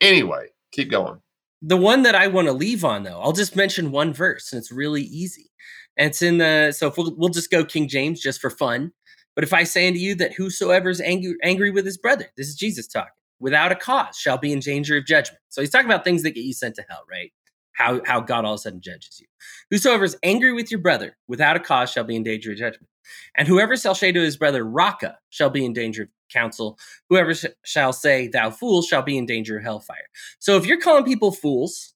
[0.01, 1.21] Anyway, keep going.
[1.65, 4.59] The one that I want to leave on, though, I'll just mention one verse, and
[4.59, 5.51] it's really easy.
[5.97, 8.93] And it's in the so if we'll, we'll just go King James just for fun.
[9.37, 12.49] But if I say unto you that whosoever is angry, angry with his brother, this
[12.49, 15.39] is Jesus talking, without a cause shall be in danger of judgment.
[15.51, 17.33] So he's talking about things that get you sent to hell, right?
[17.75, 19.27] How, how God all of a sudden judges you.
[19.71, 22.89] Whosoever is angry with your brother without a cause shall be in danger of judgment.
[23.37, 26.79] And whoever shall say to his brother, Raca, shall be in danger of counsel.
[27.09, 30.09] Whoever sh- shall say, Thou fool, shall be in danger of hellfire.
[30.39, 31.95] So if you're calling people fools,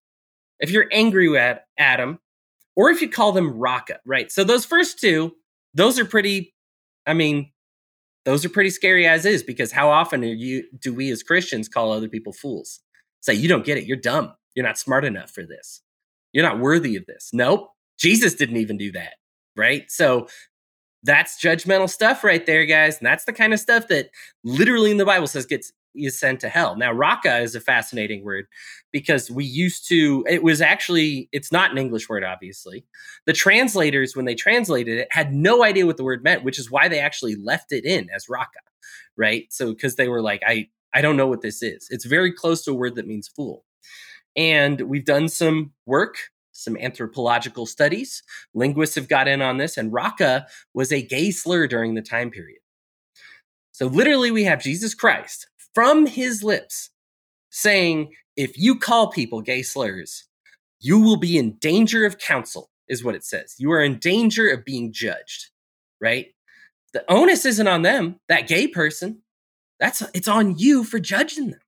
[0.61, 2.19] if you're angry at Adam,
[2.77, 4.31] or if you call them Raca, right?
[4.31, 5.33] So those first two,
[5.75, 6.55] those are pretty
[7.07, 7.53] I mean,
[8.25, 11.69] those are pretty scary as is because how often are you do we as Christians
[11.69, 12.81] call other people fools?
[13.21, 14.35] Say you don't get it, you're dumb.
[14.55, 15.83] You're not smart enough for this.
[16.33, 17.31] You're not worthy of this.
[17.33, 17.71] Nope.
[17.99, 19.15] Jesus didn't even do that,
[19.57, 19.85] right?
[19.91, 20.29] So
[21.03, 22.99] that's judgmental stuff right there, guys.
[22.99, 24.11] And that's the kind of stuff that
[24.45, 26.77] literally in the Bible says gets is sent to hell.
[26.77, 28.47] Now, raca is a fascinating word
[28.93, 32.85] because we used to, it was actually, it's not an English word, obviously.
[33.25, 36.71] The translators, when they translated it, had no idea what the word meant, which is
[36.71, 38.61] why they actually left it in as raca,
[39.17, 39.47] right?
[39.51, 41.89] So, because they were like, I, I don't know what this is.
[41.91, 43.65] It's very close to a word that means fool.
[44.37, 46.17] And we've done some work
[46.57, 48.23] some anthropological studies.
[48.55, 52.31] Linguists have got in on this, and raca was a gay slur during the time
[52.31, 52.59] period.
[53.73, 56.91] So, literally, we have Jesus Christ from his lips
[57.51, 60.25] saying, if you call people gay slurs,
[60.81, 63.55] you will be in danger of counsel, is what it says.
[63.59, 65.51] You are in danger of being judged,
[66.01, 66.29] right?
[66.93, 69.23] The onus isn't on them, that gay person.
[69.79, 71.61] That's it's on you for judging them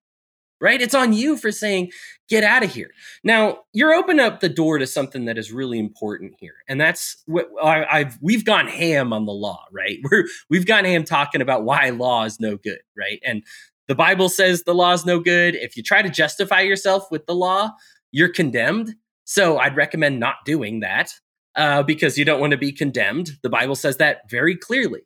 [0.61, 0.80] right?
[0.80, 1.90] It's on you for saying,
[2.28, 2.90] get out of here.
[3.24, 6.56] Now, you're opening up the door to something that is really important here.
[6.68, 9.98] And that's what I, have we've gone ham on the law, right?
[10.11, 13.20] We're, we've gone ham talking about why law is no good, right?
[13.24, 13.42] And
[13.86, 15.54] the Bible says the law is no good.
[15.54, 17.70] If you try to justify yourself with the law,
[18.12, 18.94] you're condemned.
[19.24, 21.12] So I'd recommend not doing that
[21.59, 23.32] uh, because you don't want to be condemned.
[23.42, 25.00] The Bible says that very clearly.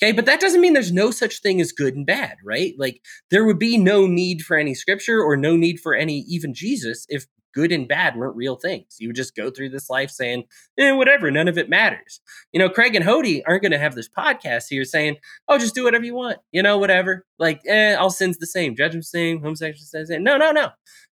[0.00, 2.74] Okay, but that doesn't mean there's no such thing as good and bad, right?
[2.78, 3.00] Like
[3.30, 7.06] there would be no need for any scripture or no need for any even Jesus
[7.08, 8.96] if good and bad weren't real things.
[9.00, 10.44] You would just go through this life saying,
[10.78, 12.20] eh, whatever, none of it matters.
[12.52, 15.16] You know, Craig and Hodey aren't going to have this podcast here saying,
[15.48, 17.24] oh, just do whatever you want, you know, whatever.
[17.38, 20.22] Like, eh, all sin's the same, judgment's the same, homosexuality the same.
[20.22, 20.68] No, no, no,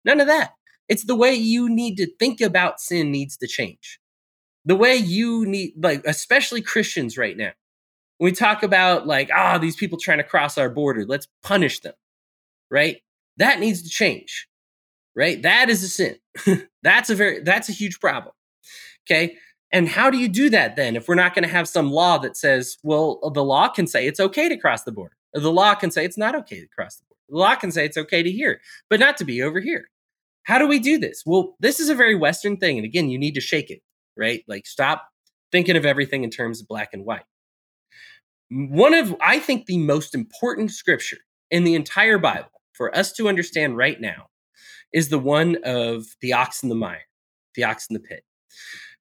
[0.04, 0.50] none of that.
[0.88, 4.00] It's the way you need to think about sin needs to change
[4.64, 7.52] the way you need like especially christians right now
[8.18, 11.28] when we talk about like ah oh, these people trying to cross our border let's
[11.42, 11.94] punish them
[12.72, 13.02] right?
[13.36, 14.48] That needs to change
[15.14, 15.42] right?
[15.42, 16.16] That is a sin.
[16.82, 18.34] That's a very that's a huge problem
[19.06, 19.36] okay?
[19.70, 22.18] And how do you do that then if we're not going to have some law
[22.18, 25.14] that says well the law can say it's okay to cross the border.
[25.34, 27.20] The law can say it's not okay to cross the border.
[27.28, 29.88] The law can say it's okay to here but not to be over here.
[30.44, 31.22] How do we do this?
[31.26, 33.82] Well this is a very western thing and again you need to shake it
[34.16, 34.42] right?
[34.48, 35.08] Like stop
[35.52, 37.24] thinking of everything in terms of black and white.
[38.50, 41.18] one of, I think, the most important scripture
[41.50, 44.28] in the entire Bible for us to understand right now
[44.92, 47.06] is the one of the ox in the mire,
[47.54, 48.24] the ox in the pit.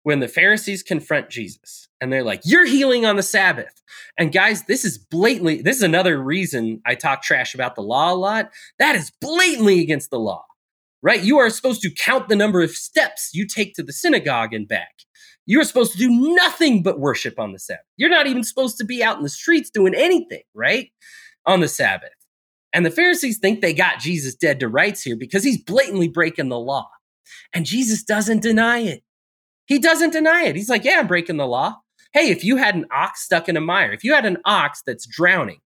[0.03, 3.81] When the Pharisees confront Jesus and they're like, You're healing on the Sabbath.
[4.17, 8.13] And guys, this is blatantly, this is another reason I talk trash about the law
[8.13, 8.51] a lot.
[8.79, 10.45] That is blatantly against the law,
[11.01, 11.23] right?
[11.23, 14.67] You are supposed to count the number of steps you take to the synagogue and
[14.67, 14.93] back.
[15.45, 17.85] You're supposed to do nothing but worship on the Sabbath.
[17.97, 20.91] You're not even supposed to be out in the streets doing anything, right?
[21.45, 22.09] On the Sabbath.
[22.73, 26.49] And the Pharisees think they got Jesus dead to rights here because he's blatantly breaking
[26.49, 26.89] the law.
[27.53, 29.03] And Jesus doesn't deny it.
[29.65, 30.55] He doesn't deny it.
[30.55, 31.77] He's like, Yeah, I'm breaking the law.
[32.13, 34.81] Hey, if you had an ox stuck in a mire, if you had an ox
[34.85, 35.59] that's drowning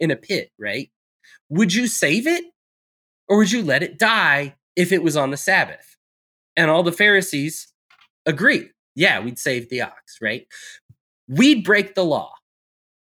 [0.00, 0.90] in a pit, right?
[1.50, 2.44] Would you save it
[3.28, 5.96] or would you let it die if it was on the Sabbath?
[6.56, 7.68] And all the Pharisees
[8.26, 8.70] agree.
[8.94, 10.46] Yeah, we'd save the ox, right?
[11.28, 12.34] We'd break the law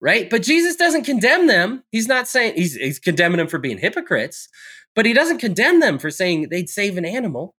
[0.01, 0.29] right?
[0.31, 1.83] But Jesus doesn't condemn them.
[1.91, 4.49] He's not saying he's, he's condemning them for being hypocrites,
[4.95, 7.55] but he doesn't condemn them for saying they'd save an animal.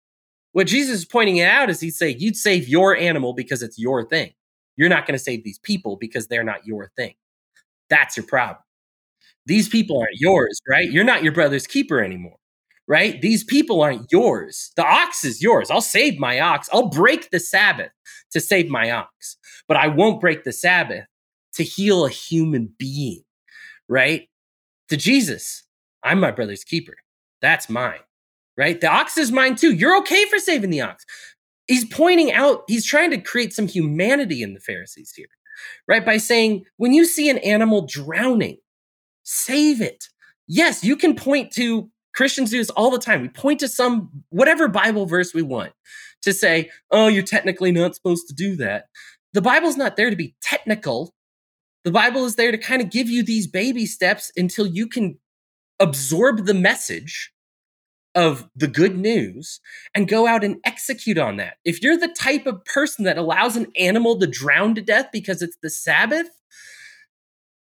[0.53, 4.09] What Jesus is pointing out is he'd say, You'd save your animal because it's your
[4.09, 4.33] thing.
[4.77, 7.15] You're not going to save these people because they're not your thing.
[7.91, 8.63] That's your problem.
[9.47, 10.91] These people aren't yours, right?
[10.91, 12.37] You're not your brother's keeper anymore,
[12.89, 13.21] right?
[13.21, 14.73] These people aren't yours.
[14.75, 15.71] The ox is yours.
[15.71, 16.69] I'll save my ox.
[16.73, 17.93] I'll break the Sabbath
[18.33, 19.37] to save my ox,
[19.69, 21.05] but I won't break the Sabbath
[21.55, 23.23] to heal a human being,
[23.89, 24.29] right?
[24.89, 25.65] To Jesus,
[26.03, 26.95] I'm my brother's keeper.
[27.43, 28.01] That's mine,
[28.57, 28.81] right?
[28.81, 29.75] The ox is mine too.
[29.75, 31.05] You're okay for saving the ox.
[31.67, 35.27] He's pointing out, he's trying to create some humanity in the Pharisees here,
[35.87, 36.05] right?
[36.05, 38.57] By saying, when you see an animal drowning,
[39.25, 40.07] save it.
[40.47, 43.23] Yes, you can point to Christians do this all the time.
[43.23, 45.73] We point to some whatever Bible verse we want
[46.23, 48.87] to say, oh, you're technically not supposed to do that.
[49.35, 51.15] The Bible's not there to be technical.
[51.85, 55.21] The Bible is there to kind of give you these baby steps until you can
[55.79, 57.33] absorb the message
[58.17, 59.61] of the good news
[59.95, 61.59] and go out and execute on that.
[61.65, 65.41] If you're the type of person that allows an animal to drown to death because
[65.41, 66.27] it's the Sabbath,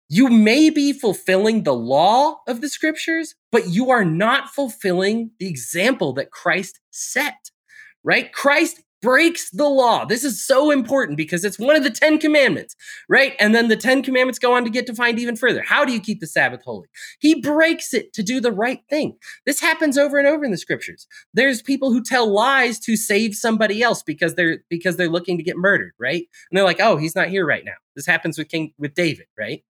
[0.08, 5.48] you may be fulfilling the law of the scriptures, but you are not fulfilling the
[5.48, 7.50] example that Christ set,
[8.02, 8.32] right?
[8.32, 10.06] Christ breaks the law.
[10.06, 12.74] This is so important because it's one of the 10 commandments,
[13.06, 13.34] right?
[13.38, 15.62] And then the 10 commandments go on to get defined even further.
[15.62, 16.88] How do you keep the Sabbath holy?
[17.20, 19.18] He breaks it to do the right thing.
[19.44, 21.06] This happens over and over in the scriptures.
[21.34, 25.44] There's people who tell lies to save somebody else because they're because they're looking to
[25.44, 26.24] get murdered, right?
[26.50, 29.26] And they're like, "Oh, he's not here right now." This happens with King with David,
[29.38, 29.62] right?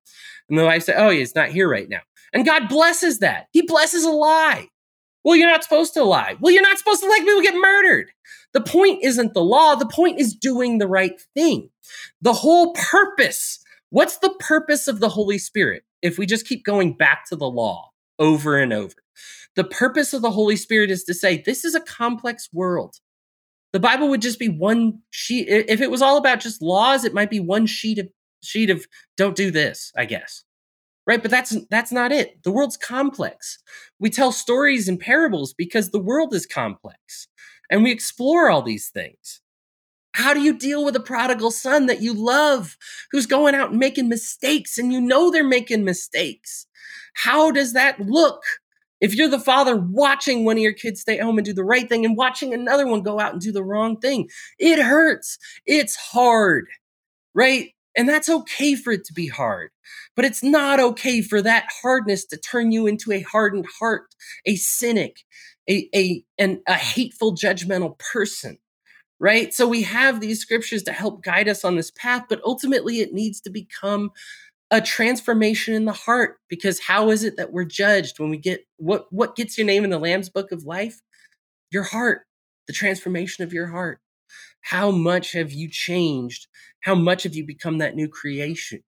[0.48, 3.48] And the wife said, "Oh, he's not here right now." And God blesses that.
[3.50, 4.68] He blesses a lie.
[5.24, 6.36] Well, you're not supposed to lie.
[6.40, 8.10] Well, you're not supposed to let people get murdered.
[8.52, 9.74] The point isn't the law.
[9.74, 11.70] The point is doing the right thing.
[12.20, 13.58] The whole purpose.
[13.90, 17.48] What's the purpose of the Holy Spirit if we just keep going back to the
[17.48, 18.94] law over and over?
[19.56, 22.96] The purpose of the Holy Spirit is to say, this is a complex world.
[23.72, 25.48] The Bible would just be one sheet.
[25.48, 28.08] If it was all about just laws, it might be one sheet of
[28.42, 30.44] sheet of don't do this, I guess.
[31.06, 31.20] Right?
[31.20, 32.42] But that's that's not it.
[32.44, 33.58] The world's complex.
[33.98, 37.28] We tell stories and parables because the world is complex
[37.70, 39.40] and we explore all these things.
[40.12, 42.76] How do you deal with a prodigal son that you love
[43.10, 46.66] who's going out and making mistakes and you know they're making mistakes?
[47.14, 48.42] How does that look?
[49.00, 51.88] If you're the father watching one of your kids stay home and do the right
[51.88, 54.28] thing and watching another one go out and do the wrong thing,
[54.58, 55.36] it hurts.
[55.66, 56.66] It's hard,
[57.34, 57.73] right?
[57.96, 59.70] And that's okay for it to be hard.
[60.16, 64.06] But it's not okay for that hardness to turn you into a hardened heart,
[64.46, 65.18] a cynic,
[65.68, 68.58] a, a, an, a hateful, judgmental person,
[69.20, 69.54] right?
[69.54, 73.12] So we have these scriptures to help guide us on this path, but ultimately it
[73.12, 74.10] needs to become
[74.70, 78.66] a transformation in the heart because how is it that we're judged when we get
[78.78, 81.00] what what gets your name in the lamb's book of life
[81.70, 82.22] your heart
[82.66, 84.00] the transformation of your heart
[84.64, 86.46] how much have you changed?
[86.80, 88.82] How much have you become that new creation?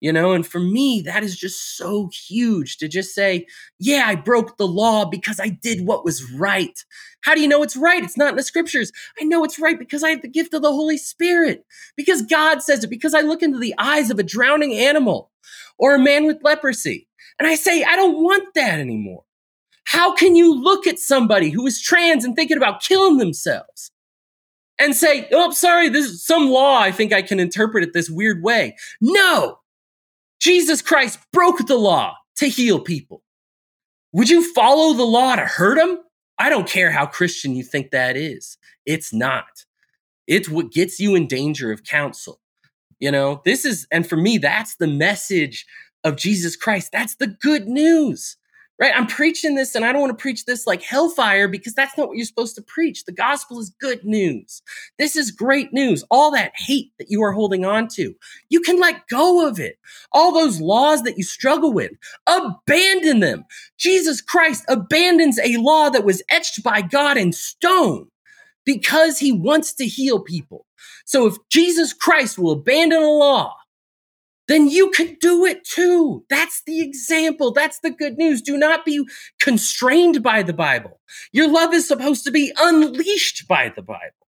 [0.00, 3.46] You know and for me that is just so huge to just say
[3.78, 6.78] yeah i broke the law because i did what was right.
[7.22, 8.02] How do you know it's right?
[8.02, 8.92] It's not in the scriptures.
[9.18, 11.64] I know it's right because i have the gift of the holy spirit.
[11.96, 15.30] Because god says it because i look into the eyes of a drowning animal
[15.78, 17.08] or a man with leprosy
[17.38, 19.22] and i say i don't want that anymore.
[19.84, 23.92] How can you look at somebody who is trans and thinking about killing themselves
[24.78, 26.78] and say, oh, sorry, this is some law.
[26.78, 28.76] I think I can interpret it this weird way.
[29.00, 29.58] No,
[30.40, 33.22] Jesus Christ broke the law to heal people.
[34.12, 36.00] Would you follow the law to hurt them?
[36.38, 38.58] I don't care how Christian you think that is.
[38.86, 39.64] It's not.
[40.26, 42.40] It's what gets you in danger of counsel.
[42.98, 45.66] You know, this is, and for me, that's the message
[46.04, 46.90] of Jesus Christ.
[46.92, 48.36] That's the good news
[48.78, 48.92] right?
[48.94, 52.08] I'm preaching this and I don't want to preach this like hellfire because that's not
[52.08, 53.04] what you're supposed to preach.
[53.04, 54.62] The gospel is good news.
[54.98, 56.04] This is great news.
[56.10, 58.14] All that hate that you are holding on to,
[58.48, 59.78] you can let go of it.
[60.12, 61.92] All those laws that you struggle with,
[62.26, 63.44] abandon them.
[63.78, 68.08] Jesus Christ abandons a law that was etched by God in stone
[68.64, 70.66] because he wants to heal people.
[71.04, 73.54] So if Jesus Christ will abandon a law,
[74.46, 76.24] then you can do it too.
[76.28, 77.52] That's the example.
[77.52, 78.42] That's the good news.
[78.42, 79.06] Do not be
[79.40, 81.00] constrained by the Bible.
[81.32, 84.26] Your love is supposed to be unleashed by the Bible.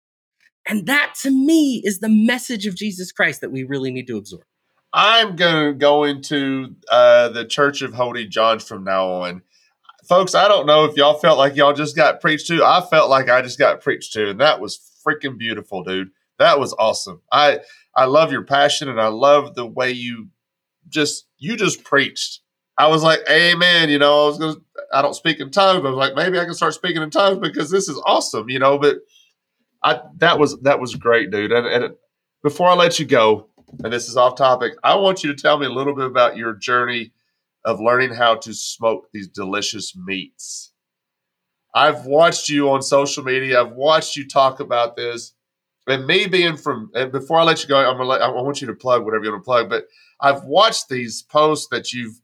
[0.66, 4.16] And that to me is the message of Jesus Christ that we really need to
[4.16, 4.44] absorb.
[4.92, 9.42] I'm going to go into uh, the Church of Holy John from now on.
[10.08, 12.62] Folks, I don't know if y'all felt like y'all just got preached to.
[12.64, 16.10] I felt like I just got preached to, and that was freaking beautiful, dude.
[16.38, 17.22] That was awesome.
[17.32, 17.60] I
[17.96, 20.28] I love your passion and I love the way you
[20.88, 22.40] just you just preached.
[22.76, 23.88] I was like, Amen.
[23.90, 24.56] You know, I was gonna
[24.92, 27.10] I don't speak in tongues, but I was like, maybe I can start speaking in
[27.10, 28.78] tongues because this is awesome, you know.
[28.78, 28.96] But
[29.82, 31.52] I that was that was great, dude.
[31.52, 31.94] And, and
[32.42, 33.48] before I let you go,
[33.82, 36.36] and this is off topic, I want you to tell me a little bit about
[36.36, 37.12] your journey
[37.64, 40.72] of learning how to smoke these delicious meats.
[41.74, 43.60] I've watched you on social media.
[43.60, 45.33] I've watched you talk about this
[45.86, 48.60] and me being from and before I let you go, I'm gonna let, I want
[48.60, 49.68] you to plug whatever you want to plug.
[49.68, 49.84] But
[50.20, 52.20] I've watched these posts that you've.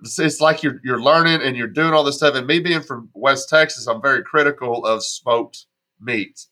[0.00, 2.34] It's, it's like you're you're learning and you're doing all this stuff.
[2.34, 5.66] And me being from West Texas, I'm very critical of smoked
[6.00, 6.46] meat.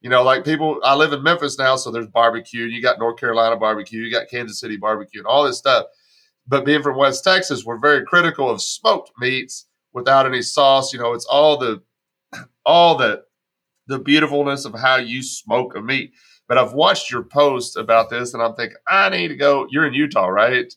[0.00, 0.80] You know, like people.
[0.84, 2.64] I live in Memphis now, so there's barbecue.
[2.64, 4.02] You got North Carolina barbecue.
[4.02, 5.86] You got Kansas City barbecue, and all this stuff.
[6.46, 10.92] But being from West Texas, we're very critical of smoked meats without any sauce.
[10.92, 11.82] You know, it's all the
[12.66, 13.24] all the
[13.86, 16.12] the beautifulness of how you smoke a meat.
[16.48, 19.66] But I've watched your post about this and I'm thinking, I need to go.
[19.70, 20.72] You're in Utah, right?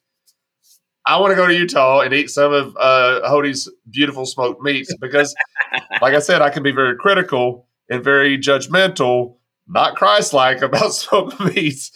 [1.06, 4.94] I want to go to Utah and eat some of uh, Hodey's beautiful smoked meats
[5.00, 5.34] because,
[6.02, 9.38] like I said, I can be very critical and very judgmental,
[9.68, 11.92] not Christ like about smoked meats.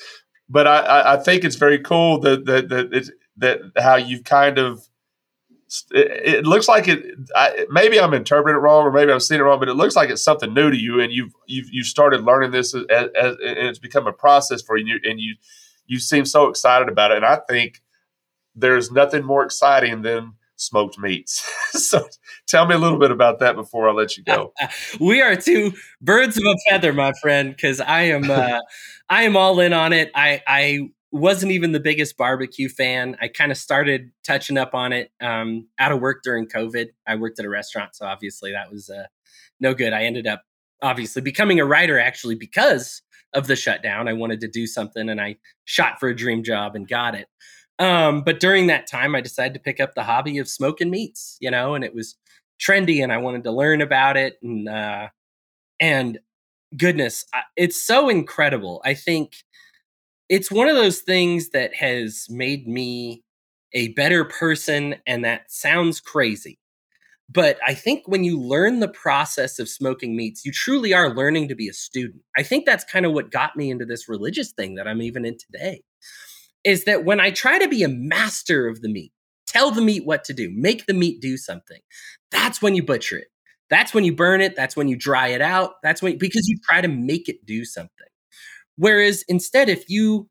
[0.50, 4.86] But I, I, think it's very cool that that that, that how you've kind of
[5.92, 7.06] it, it looks like it.
[7.36, 9.96] I, maybe I'm interpreting it wrong, or maybe I'm seeing it wrong, but it looks
[9.96, 13.36] like it's something new to you, and you've you've you started learning this, as, as,
[13.46, 15.36] and it's become a process for you, and you
[15.86, 17.18] you seem so excited about it.
[17.18, 17.82] And I think
[18.56, 21.46] there's nothing more exciting than smoked meats.
[21.72, 22.08] so
[22.48, 24.54] tell me a little bit about that before I let you go.
[25.00, 28.60] we are two birds of a feather, my friend, because I am uh,
[29.10, 30.12] I am all in on it.
[30.16, 33.18] I I wasn't even the biggest barbecue fan.
[33.22, 36.88] I kind of started touching up on it um, out of work during COVID.
[37.06, 39.06] I worked at a restaurant, so obviously that was uh,
[39.60, 39.94] no good.
[39.94, 40.44] I ended up
[40.82, 43.02] obviously becoming a writer actually because
[43.34, 44.08] of the shutdown.
[44.08, 47.28] I wanted to do something and I shot for a dream job and got it.
[47.80, 51.38] Um, but during that time, I decided to pick up the hobby of smoking meats,
[51.40, 52.16] you know, and it was
[52.62, 54.38] trendy and I wanted to learn about it.
[54.44, 55.08] And, uh,
[55.80, 56.20] and
[56.78, 58.82] goodness, it's so incredible.
[58.86, 59.34] I think
[60.32, 63.22] it's one of those things that has made me
[63.74, 66.60] a better person and that sounds crazy
[67.30, 71.48] but i think when you learn the process of smoking meats you truly are learning
[71.50, 72.22] to be a student.
[72.38, 75.26] I think that's kind of what got me into this religious thing that i'm even
[75.26, 75.84] in today
[76.64, 79.14] is that when i try to be a master of the meat
[79.48, 81.82] tell the meat what to do make the meat do something
[82.32, 83.28] that's when you butcher it.
[83.70, 86.58] That's when you burn it that's when you dry it out that's when because you
[86.68, 88.08] try to make it do something
[88.82, 90.28] Whereas instead, if you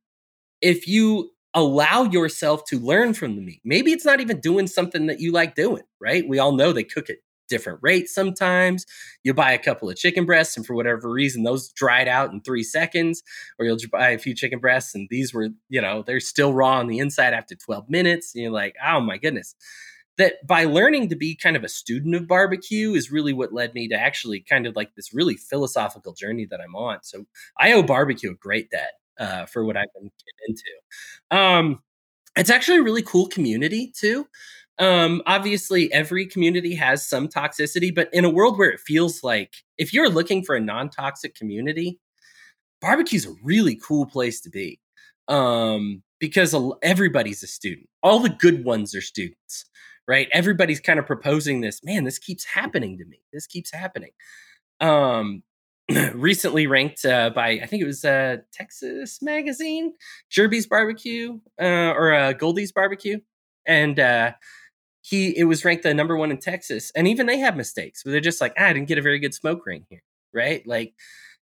[0.60, 5.06] if you allow yourself to learn from the meat, maybe it's not even doing something
[5.06, 6.28] that you like doing, right?
[6.28, 7.18] We all know they cook at
[7.48, 8.86] different rates sometimes.
[9.22, 12.40] You buy a couple of chicken breasts, and for whatever reason, those dried out in
[12.40, 13.22] three seconds,
[13.60, 16.78] or you'll buy a few chicken breasts, and these were, you know, they're still raw
[16.80, 18.34] on the inside after 12 minutes.
[18.34, 19.54] And you're like, oh my goodness
[20.20, 23.72] that by learning to be kind of a student of barbecue is really what led
[23.72, 26.98] me to actually kind of like this really philosophical journey that I'm on.
[27.02, 27.24] So
[27.58, 30.10] I owe barbecue a great debt uh, for what I've been
[30.46, 30.62] into.
[31.30, 31.82] Um,
[32.36, 34.26] it's actually a really cool community too.
[34.78, 39.54] Um, obviously, every community has some toxicity, but in a world where it feels like
[39.78, 41.98] if you're looking for a non toxic community,
[42.80, 44.80] barbecue is a really cool place to be
[45.28, 47.88] um, because everybody's a student.
[48.02, 49.64] All the good ones are students
[50.10, 50.28] right?
[50.32, 53.20] Everybody's kind of proposing this, man, this keeps happening to me.
[53.32, 54.10] This keeps happening.
[54.80, 55.44] Um,
[56.14, 59.92] recently ranked uh, by I think it was uh, Texas Magazine,
[60.28, 63.20] Jerby's Barbecue uh, or uh, Goldee's Barbecue,
[63.66, 64.32] and uh,
[65.00, 66.90] he it was ranked the number one in Texas.
[66.96, 69.20] And even they have mistakes, but they're just like, ah, I didn't get a very
[69.20, 70.02] good smoke ring here,
[70.34, 70.66] right?
[70.66, 70.92] Like,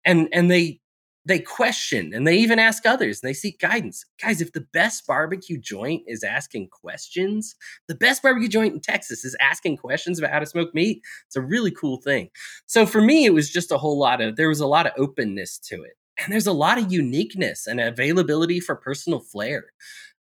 [0.05, 0.80] and and they
[1.25, 4.05] they question and they even ask others and they seek guidance.
[4.21, 7.55] Guys, if the best barbecue joint is asking questions,
[7.87, 11.01] the best barbecue joint in Texas is asking questions about how to smoke meat.
[11.27, 12.29] It's a really cool thing.
[12.65, 14.93] So for me, it was just a whole lot of, there was a lot of
[14.97, 15.93] openness to it.
[16.23, 19.65] And there's a lot of uniqueness and availability for personal flair.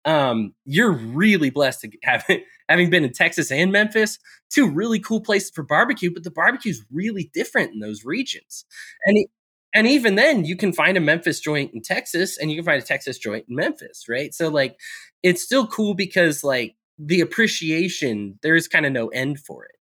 [0.04, 2.24] Um, you're really blessed to have
[2.68, 4.18] having been in Texas and Memphis,
[4.50, 8.64] two really cool places for barbecue, but the barbecue is really different in those regions.
[9.04, 9.26] And
[9.74, 12.82] and even then you can find a memphis joint in texas and you can find
[12.82, 14.34] a texas joint in memphis right?
[14.34, 14.76] So like
[15.22, 19.76] it's still cool because like the appreciation there's kind of no end for it.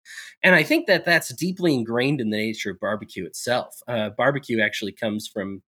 [0.43, 3.77] And i think that that's deeply ingrained in the nature of barbecue itself.
[3.89, 5.63] Uh, barbecue actually comes from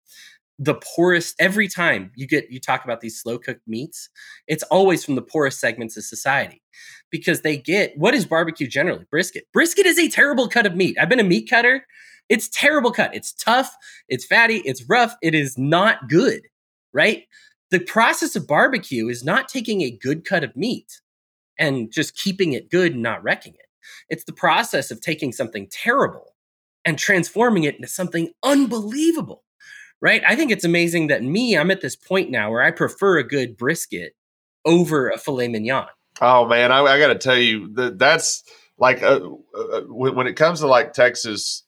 [0.58, 4.08] the poorest every time you get you talk about these slow cooked meats
[4.46, 6.62] it's always from the poorest segments of society
[7.10, 9.04] because they get what is barbecue generally?
[9.10, 9.44] Brisket.
[9.52, 10.96] Brisket is a terrible cut of meat.
[11.00, 11.86] I've been a meat cutter
[12.28, 13.14] it's terrible cut.
[13.14, 13.74] It's tough,
[14.08, 16.42] it's fatty, it's rough, it is not good,
[16.92, 17.24] right?
[17.70, 21.00] The process of barbecue is not taking a good cut of meat
[21.58, 23.66] and just keeping it good and not wrecking it.
[24.08, 26.34] It's the process of taking something terrible
[26.84, 29.42] and transforming it into something unbelievable,
[30.00, 30.22] right?
[30.26, 33.26] I think it's amazing that me, I'm at this point now where I prefer a
[33.26, 34.14] good brisket
[34.64, 35.88] over a filet mignon.
[36.20, 38.44] Oh man, I, I got to tell you that that's
[38.78, 39.20] like uh,
[39.56, 41.62] uh, when, when, it comes to like Texas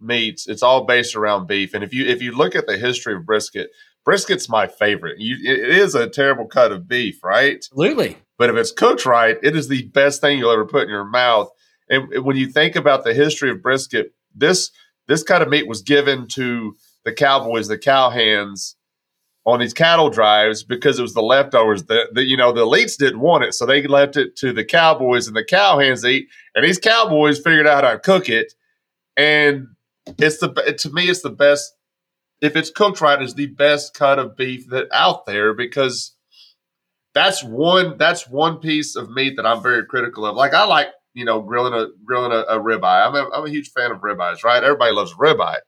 [0.00, 1.74] meats, it's all based around beef.
[1.74, 3.70] And if you if you look at the history of brisket,
[4.04, 5.18] brisket's my favorite.
[5.18, 7.56] You, it is a terrible cut of beef, right?
[7.56, 8.18] Absolutely.
[8.38, 11.04] But if it's cooked right, it is the best thing you'll ever put in your
[11.04, 11.50] mouth.
[11.88, 14.70] And when you think about the history of brisket, this
[15.08, 18.74] this kind of meat was given to the cowboys, the cowhands,
[19.46, 21.84] on these cattle drives because it was the leftovers.
[21.84, 24.64] that, the you know the elites didn't want it, so they left it to the
[24.64, 26.28] cowboys and the cowhands eat.
[26.54, 28.52] And these cowboys figured out how to cook it,
[29.16, 29.68] and
[30.18, 31.74] it's the to me it's the best
[32.40, 36.16] if it's cooked right is the best cut of beef that out there because
[37.14, 40.36] that's one that's one piece of meat that I'm very critical of.
[40.36, 43.06] Like I like you know grilling a grilling a, a ribeye.
[43.06, 44.62] I'm a, I'm a huge fan of ribeyes, right?
[44.62, 45.58] Everybody loves ribeye,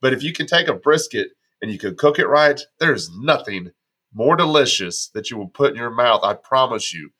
[0.00, 1.28] but if you can take a brisket
[1.62, 3.70] and you can cook it right, there's nothing
[4.12, 6.20] more delicious that you will put in your mouth.
[6.22, 7.10] I promise you.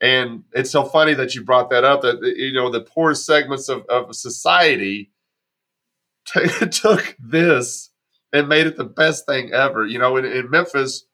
[0.00, 2.02] And it's so funny that you brought that up.
[2.02, 5.10] That you know the poorest segments of, of society
[6.32, 7.90] t- took this
[8.32, 9.86] and made it the best thing ever.
[9.86, 11.04] You know, in, in Memphis,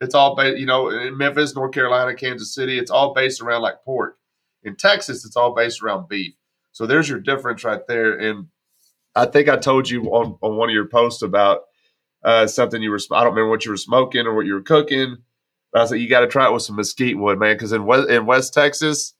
[0.00, 3.62] it's all based, you know, in Memphis, North Carolina, Kansas City, it's all based around
[3.62, 4.16] like pork.
[4.62, 6.34] In Texas, it's all based around beef.
[6.72, 8.16] So there's your difference right there.
[8.18, 8.48] And
[9.14, 11.62] I think I told you on, on one of your posts about
[12.24, 14.62] uh, something you were, I don't remember what you were smoking or what you were
[14.62, 15.18] cooking.
[15.72, 17.54] But I said, you got to try it with some mesquite wood, man.
[17.54, 19.14] Because in West, in West Texas,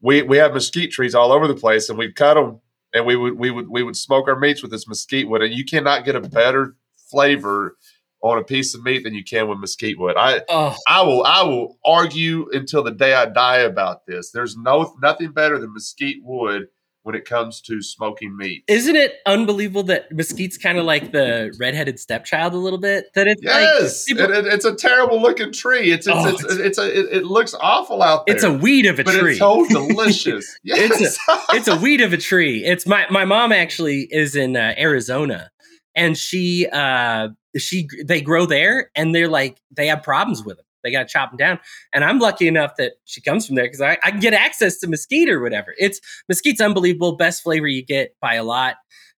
[0.00, 2.60] we, we have mesquite trees all over the place and we cut them
[2.94, 5.52] and we would we would we would smoke our meats with this mesquite wood, and
[5.52, 6.76] you cannot get a better
[7.10, 7.76] flavor
[8.22, 10.16] on a piece of meat than you can with mesquite wood.
[10.16, 10.74] I oh.
[10.88, 14.30] I will I will argue until the day I die about this.
[14.30, 16.68] There's no nothing better than mesquite wood
[17.04, 18.64] when it comes to smoking meat.
[18.66, 23.12] Isn't it unbelievable that mesquite's kind of like the redheaded stepchild a little bit?
[23.14, 25.92] That it's yes, like people- it, it, it's a terrible looking tree.
[25.92, 28.34] It's it's, oh, it's, it's, it's, a it, it, looks awful out there.
[28.34, 29.32] It's a weed of a but tree.
[29.32, 30.58] It's so delicious.
[30.64, 31.00] yes.
[31.00, 32.64] it's a it's a weed of a tree.
[32.64, 35.50] It's my my mom actually is in uh, Arizona,
[35.94, 37.28] and she uh
[37.58, 41.12] she they grow there, and they're like they have problems with them they got to
[41.12, 41.58] chop them down.
[41.92, 44.78] And I'm lucky enough that she comes from there because I, I can get access
[44.78, 45.74] to mesquite or whatever.
[45.78, 48.76] It's mesquite's unbelievable, best flavor you get by a lot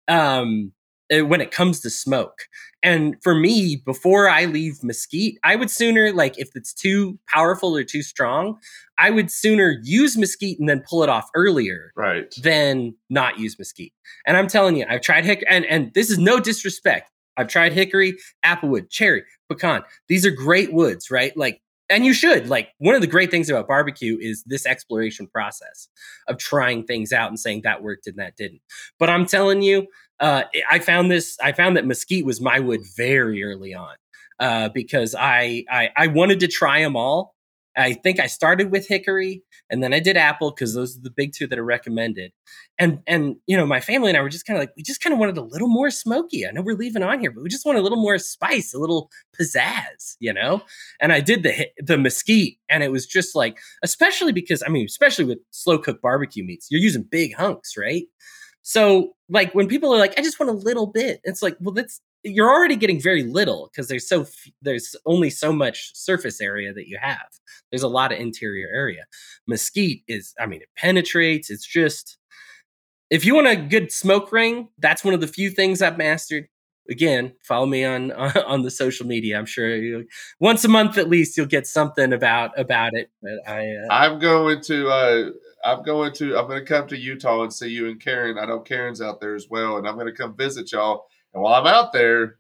[0.07, 0.71] um,
[1.09, 2.43] eh, when it comes to smoke.
[2.83, 7.75] And for me, before I leave mesquite, I would sooner like if it's too powerful
[7.75, 8.59] or too strong,
[8.99, 12.31] I would sooner use mesquite and then pull it off earlier, right?
[12.43, 13.93] Than not use mesquite.
[14.27, 17.09] And I'm telling you, I've tried hick and and this is no disrespect.
[17.38, 19.84] I've tried hickory, applewood, cherry, pecan.
[20.07, 21.36] These are great woods, right?
[21.36, 22.49] Like, and you should.
[22.49, 25.88] Like, one of the great things about barbecue is this exploration process
[26.28, 28.62] of trying things out and saying that worked and that didn't.
[28.98, 29.88] But I'm telling you,
[30.20, 31.38] uh, I found this.
[31.44, 33.95] I found that mesquite was my wood very early on
[34.40, 37.35] uh, because I, I I wanted to try them all
[37.77, 41.10] I think I started with hickory and then I did apple because those are the
[41.10, 42.31] big two that are recommended.
[42.80, 45.02] And and you know, my family and I were just kind of like, we just
[45.02, 46.47] kind of wanted a little more smoky.
[46.47, 48.80] I know we're leaving on here, but we just want a little more spice, a
[48.80, 50.61] little pizzazz, you know.
[51.02, 54.85] And I did the the mesquite, and it was just like, especially because I mean,
[54.85, 58.06] especially with slow cooked barbecue meats, you're using big hunks, right?
[58.61, 61.73] So like when people are like, I just want a little bit, it's like, well,
[61.73, 66.41] that's you're already getting very little because there's so f- there's only so much surface
[66.41, 67.27] area that you have.
[67.72, 69.06] There's a lot of interior area.
[69.47, 71.49] Mesquite is, I mean, it penetrates.
[71.49, 72.18] It's just
[73.10, 76.47] if you want a good smoke ring, that's one of the few things I've mastered.
[76.89, 79.38] again, follow me on on the social media.
[79.38, 80.07] I'm sure you,
[80.39, 83.11] once a month at least you'll get something about about it.
[83.22, 85.30] But I, uh, I'm going to, uh,
[85.64, 88.38] I'm going to, I'm going to come to Utah and see you and Karen.
[88.39, 91.06] I know Karen's out there as well, and I'm going to come visit y'all.
[91.36, 92.38] And while I'm out there,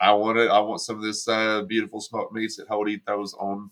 [0.00, 3.70] I want I want some of this uh, beautiful smoked meats that Hodey throws on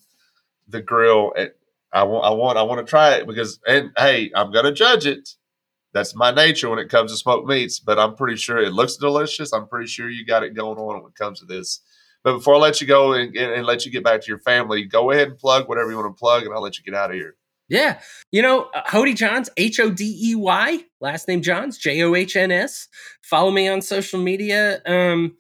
[0.68, 1.32] the grill.
[1.36, 1.56] At,
[1.92, 5.06] I want, I want, I want to try it because, and hey, I'm to judge
[5.06, 5.30] it
[5.92, 7.78] that's my nature when it comes to smoked meats.
[7.78, 9.52] But I'm pretty sure it looks delicious.
[9.52, 11.80] I'm pretty sure you got it going on when it comes to this.
[12.24, 14.38] But before I let you go and, and, and let you get back to your
[14.38, 16.94] family, go ahead and plug whatever you want to plug, and I'll let you get
[16.94, 17.34] out of here.
[17.72, 18.00] Yeah.
[18.30, 22.14] You know, uh, Hodey Johns, H O D E Y, last name Johns, J O
[22.14, 22.86] H N S.
[23.22, 24.82] Follow me on social media.
[24.84, 25.38] Um,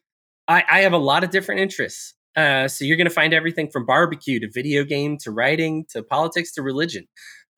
[0.48, 2.14] I, I have a lot of different interests.
[2.34, 6.02] Uh, so you're going to find everything from barbecue to video game to writing to
[6.02, 7.06] politics to religion.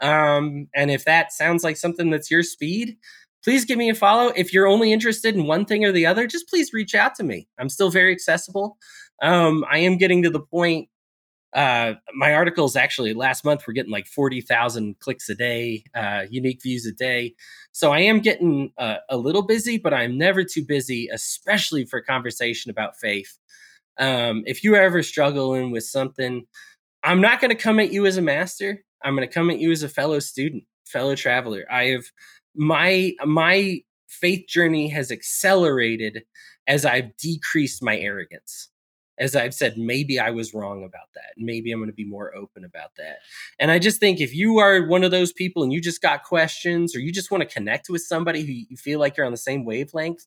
[0.00, 2.96] Um, and if that sounds like something that's your speed,
[3.44, 4.32] please give me a follow.
[4.34, 7.22] If you're only interested in one thing or the other, just please reach out to
[7.22, 7.46] me.
[7.60, 8.76] I'm still very accessible.
[9.22, 10.88] Um, I am getting to the point.
[11.54, 16.60] Uh, my articles actually last month were getting like 40,000 clicks a day, uh, unique
[16.62, 17.34] views a day.
[17.72, 22.00] So I am getting uh, a little busy, but I'm never too busy, especially for
[22.00, 23.38] conversation about faith.
[23.98, 26.44] Um, if you're ever struggling with something,
[27.04, 28.82] I'm not going to come at you as a master.
[29.04, 31.64] I'm going to come at you as a fellow student, fellow traveler.
[31.70, 32.04] I have
[32.56, 36.24] my my faith journey has accelerated
[36.66, 38.70] as I've decreased my arrogance.
[39.18, 41.34] As I've said, maybe I was wrong about that.
[41.36, 43.18] Maybe I'm going to be more open about that.
[43.58, 46.24] And I just think if you are one of those people and you just got
[46.24, 49.32] questions or you just want to connect with somebody who you feel like you're on
[49.32, 50.26] the same wavelength,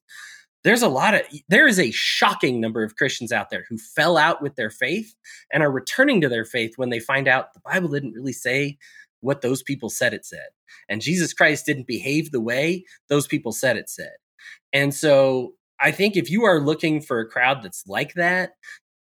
[0.64, 4.16] there's a lot of there is a shocking number of Christians out there who fell
[4.16, 5.14] out with their faith
[5.52, 8.78] and are returning to their faith when they find out the Bible didn't really say
[9.20, 10.48] what those people said it said.
[10.88, 14.14] And Jesus Christ didn't behave the way those people said it said.
[14.72, 18.52] And so I think if you are looking for a crowd that's like that,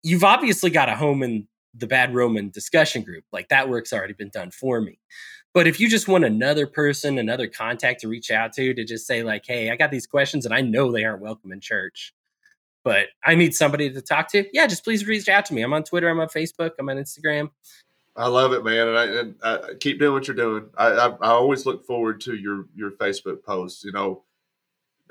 [0.02, 3.24] you've obviously got a home in the Bad Roman discussion group.
[3.32, 5.00] Like that work's already been done for me.
[5.54, 9.06] But if you just want another person, another contact to reach out to to just
[9.06, 12.14] say, like, hey, I got these questions and I know they aren't welcome in church,
[12.84, 15.62] but I need somebody to talk to, yeah, just please reach out to me.
[15.62, 17.52] I'm on Twitter, I'm on Facebook, I'm on Instagram.
[18.16, 20.70] I love it, man, and I, and I keep doing what you're doing.
[20.78, 23.84] I, I, I always look forward to your your Facebook posts.
[23.84, 24.24] You know,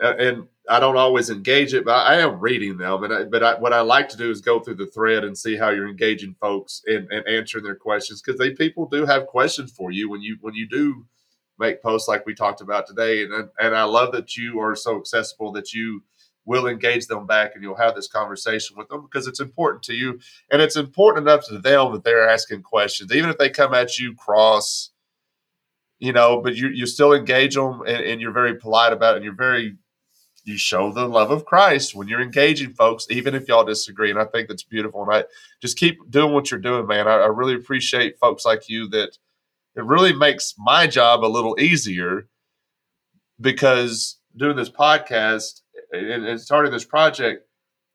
[0.03, 3.05] and I don't always engage it, but I am reading them.
[3.05, 5.37] And I, but I, what I like to do is go through the thread and
[5.37, 9.27] see how you're engaging folks and, and answering their questions because they people do have
[9.27, 11.05] questions for you when you when you do
[11.59, 13.25] make posts like we talked about today.
[13.25, 16.03] And and I love that you are so accessible that you
[16.45, 19.95] will engage them back and you'll have this conversation with them because it's important to
[19.95, 20.19] you
[20.51, 23.97] and it's important enough to them that they're asking questions even if they come at
[23.99, 24.91] you cross
[26.01, 29.19] you know but you you still engage them and, and you're very polite about it
[29.19, 29.77] and you're very
[30.45, 34.11] you show the love of Christ when you're engaging folks, even if y'all disagree.
[34.11, 35.03] And I think that's beautiful.
[35.03, 35.25] And I
[35.61, 37.07] just keep doing what you're doing, man.
[37.07, 39.19] I, I really appreciate folks like you that
[39.77, 42.29] it really makes my job a little easier
[43.41, 45.61] because doing this podcast
[45.93, 47.47] and, and starting this project,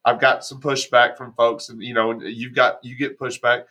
[0.05, 3.65] I've got some pushback from folks, and you know, you've got you get pushback.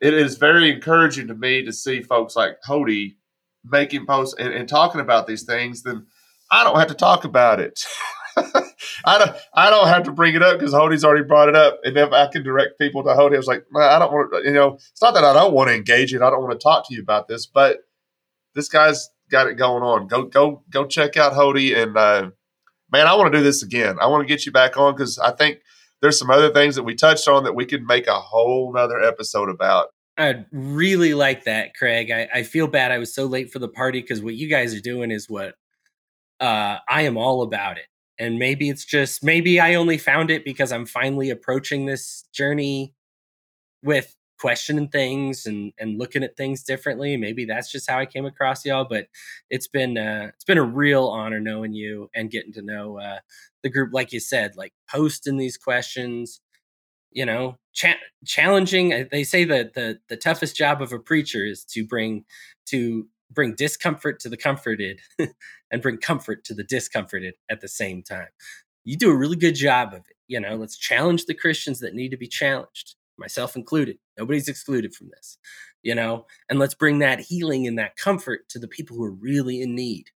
[0.00, 3.16] It is very encouraging to me to see folks like Hodey
[3.64, 5.82] making posts and, and talking about these things.
[5.82, 6.06] Then
[6.50, 7.84] I don't have to talk about it.
[9.04, 11.80] I don't I don't have to bring it up because Hodey's already brought it up.
[11.84, 14.48] And if I can direct people to Hodey, I was like, I don't want to,
[14.48, 16.22] you know, it's not that I don't want to engage it.
[16.22, 17.78] I don't want to talk to you about this, but
[18.54, 20.06] this guy's got it going on.
[20.06, 21.76] Go, go, go check out Hodey.
[21.76, 22.30] And uh,
[22.92, 23.96] man, I want to do this again.
[24.00, 25.58] I want to get you back on because I think
[26.00, 29.00] there's some other things that we touched on that we could make a whole nother
[29.00, 29.88] episode about.
[30.16, 32.10] I'd really like that, Craig.
[32.10, 34.72] I, I feel bad I was so late for the party because what you guys
[34.72, 35.54] are doing is what
[36.40, 37.86] uh, I am all about it
[38.18, 42.94] and maybe it's just maybe i only found it because i'm finally approaching this journey
[43.82, 47.16] with questioning things and and looking at things differently.
[47.16, 49.06] Maybe that's just how i came across y'all but
[49.48, 53.20] it's been uh it's been a real honor knowing you and getting to know uh
[53.62, 56.40] the group like you said like posting these questions
[57.12, 61.46] you know cha- challenging uh, they say that the the toughest job of a preacher
[61.46, 62.24] is to bring
[62.66, 65.00] to bring discomfort to the comforted
[65.70, 68.28] and bring comfort to the discomforted at the same time.
[68.84, 70.16] You do a really good job of it.
[70.28, 73.98] You know, let's challenge the Christians that need to be challenged, myself included.
[74.18, 75.38] Nobody's excluded from this,
[75.82, 79.10] you know, and let's bring that healing and that comfort to the people who are
[79.10, 80.10] really in need.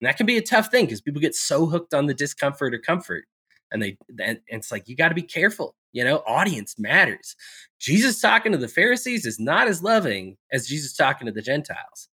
[0.00, 2.74] And that can be a tough thing because people get so hooked on the discomfort
[2.74, 3.24] or comfort.
[3.70, 5.74] And they, and it's like, you got to be careful.
[5.92, 7.34] You know, audience matters.
[7.80, 12.08] Jesus talking to the Pharisees is not as loving as Jesus talking to the Gentiles.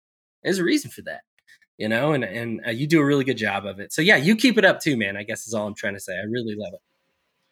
[0.44, 1.22] There's a reason for that,
[1.78, 3.92] you know, and and uh, you do a really good job of it.
[3.92, 5.16] So yeah, you keep it up too, man.
[5.16, 6.12] I guess is all I'm trying to say.
[6.12, 6.80] I really love it.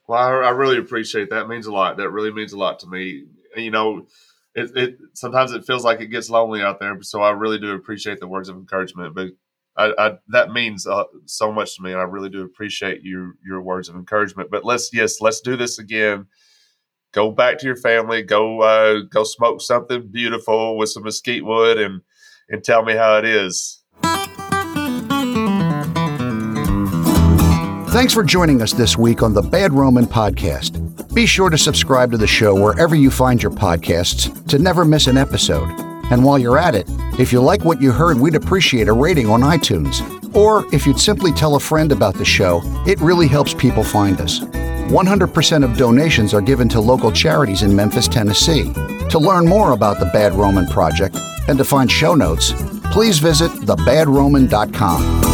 [0.07, 1.43] Well, I, I really appreciate that.
[1.43, 1.97] It means a lot.
[1.97, 3.25] That really means a lot to me.
[3.57, 4.07] You know,
[4.55, 6.97] it, it sometimes it feels like it gets lonely out there.
[7.03, 9.15] So I really do appreciate the words of encouragement.
[9.15, 9.29] But
[9.77, 13.35] I, I, that means uh, so much to me, and I really do appreciate your
[13.45, 14.51] your words of encouragement.
[14.51, 16.27] But let's yes, let's do this again.
[17.13, 18.23] Go back to your family.
[18.23, 22.03] Go uh, go smoke something beautiful with some mesquite wood, and
[22.49, 23.83] and tell me how it is.
[27.93, 31.15] Thanks for joining us this week on the Bad Roman Podcast.
[31.15, 35.09] Be sure to subscribe to the show wherever you find your podcasts to never miss
[35.09, 35.69] an episode.
[36.11, 36.87] And while you're at it,
[37.19, 40.01] if you like what you heard, we'd appreciate a rating on iTunes.
[40.35, 44.21] Or if you'd simply tell a friend about the show, it really helps people find
[44.23, 44.41] us.
[44.41, 48.73] 100% of donations are given to local charities in Memphis, Tennessee.
[49.13, 52.55] To learn more about the Bad Roman Project and to find show notes,
[52.93, 55.32] please visit thebadroman.com.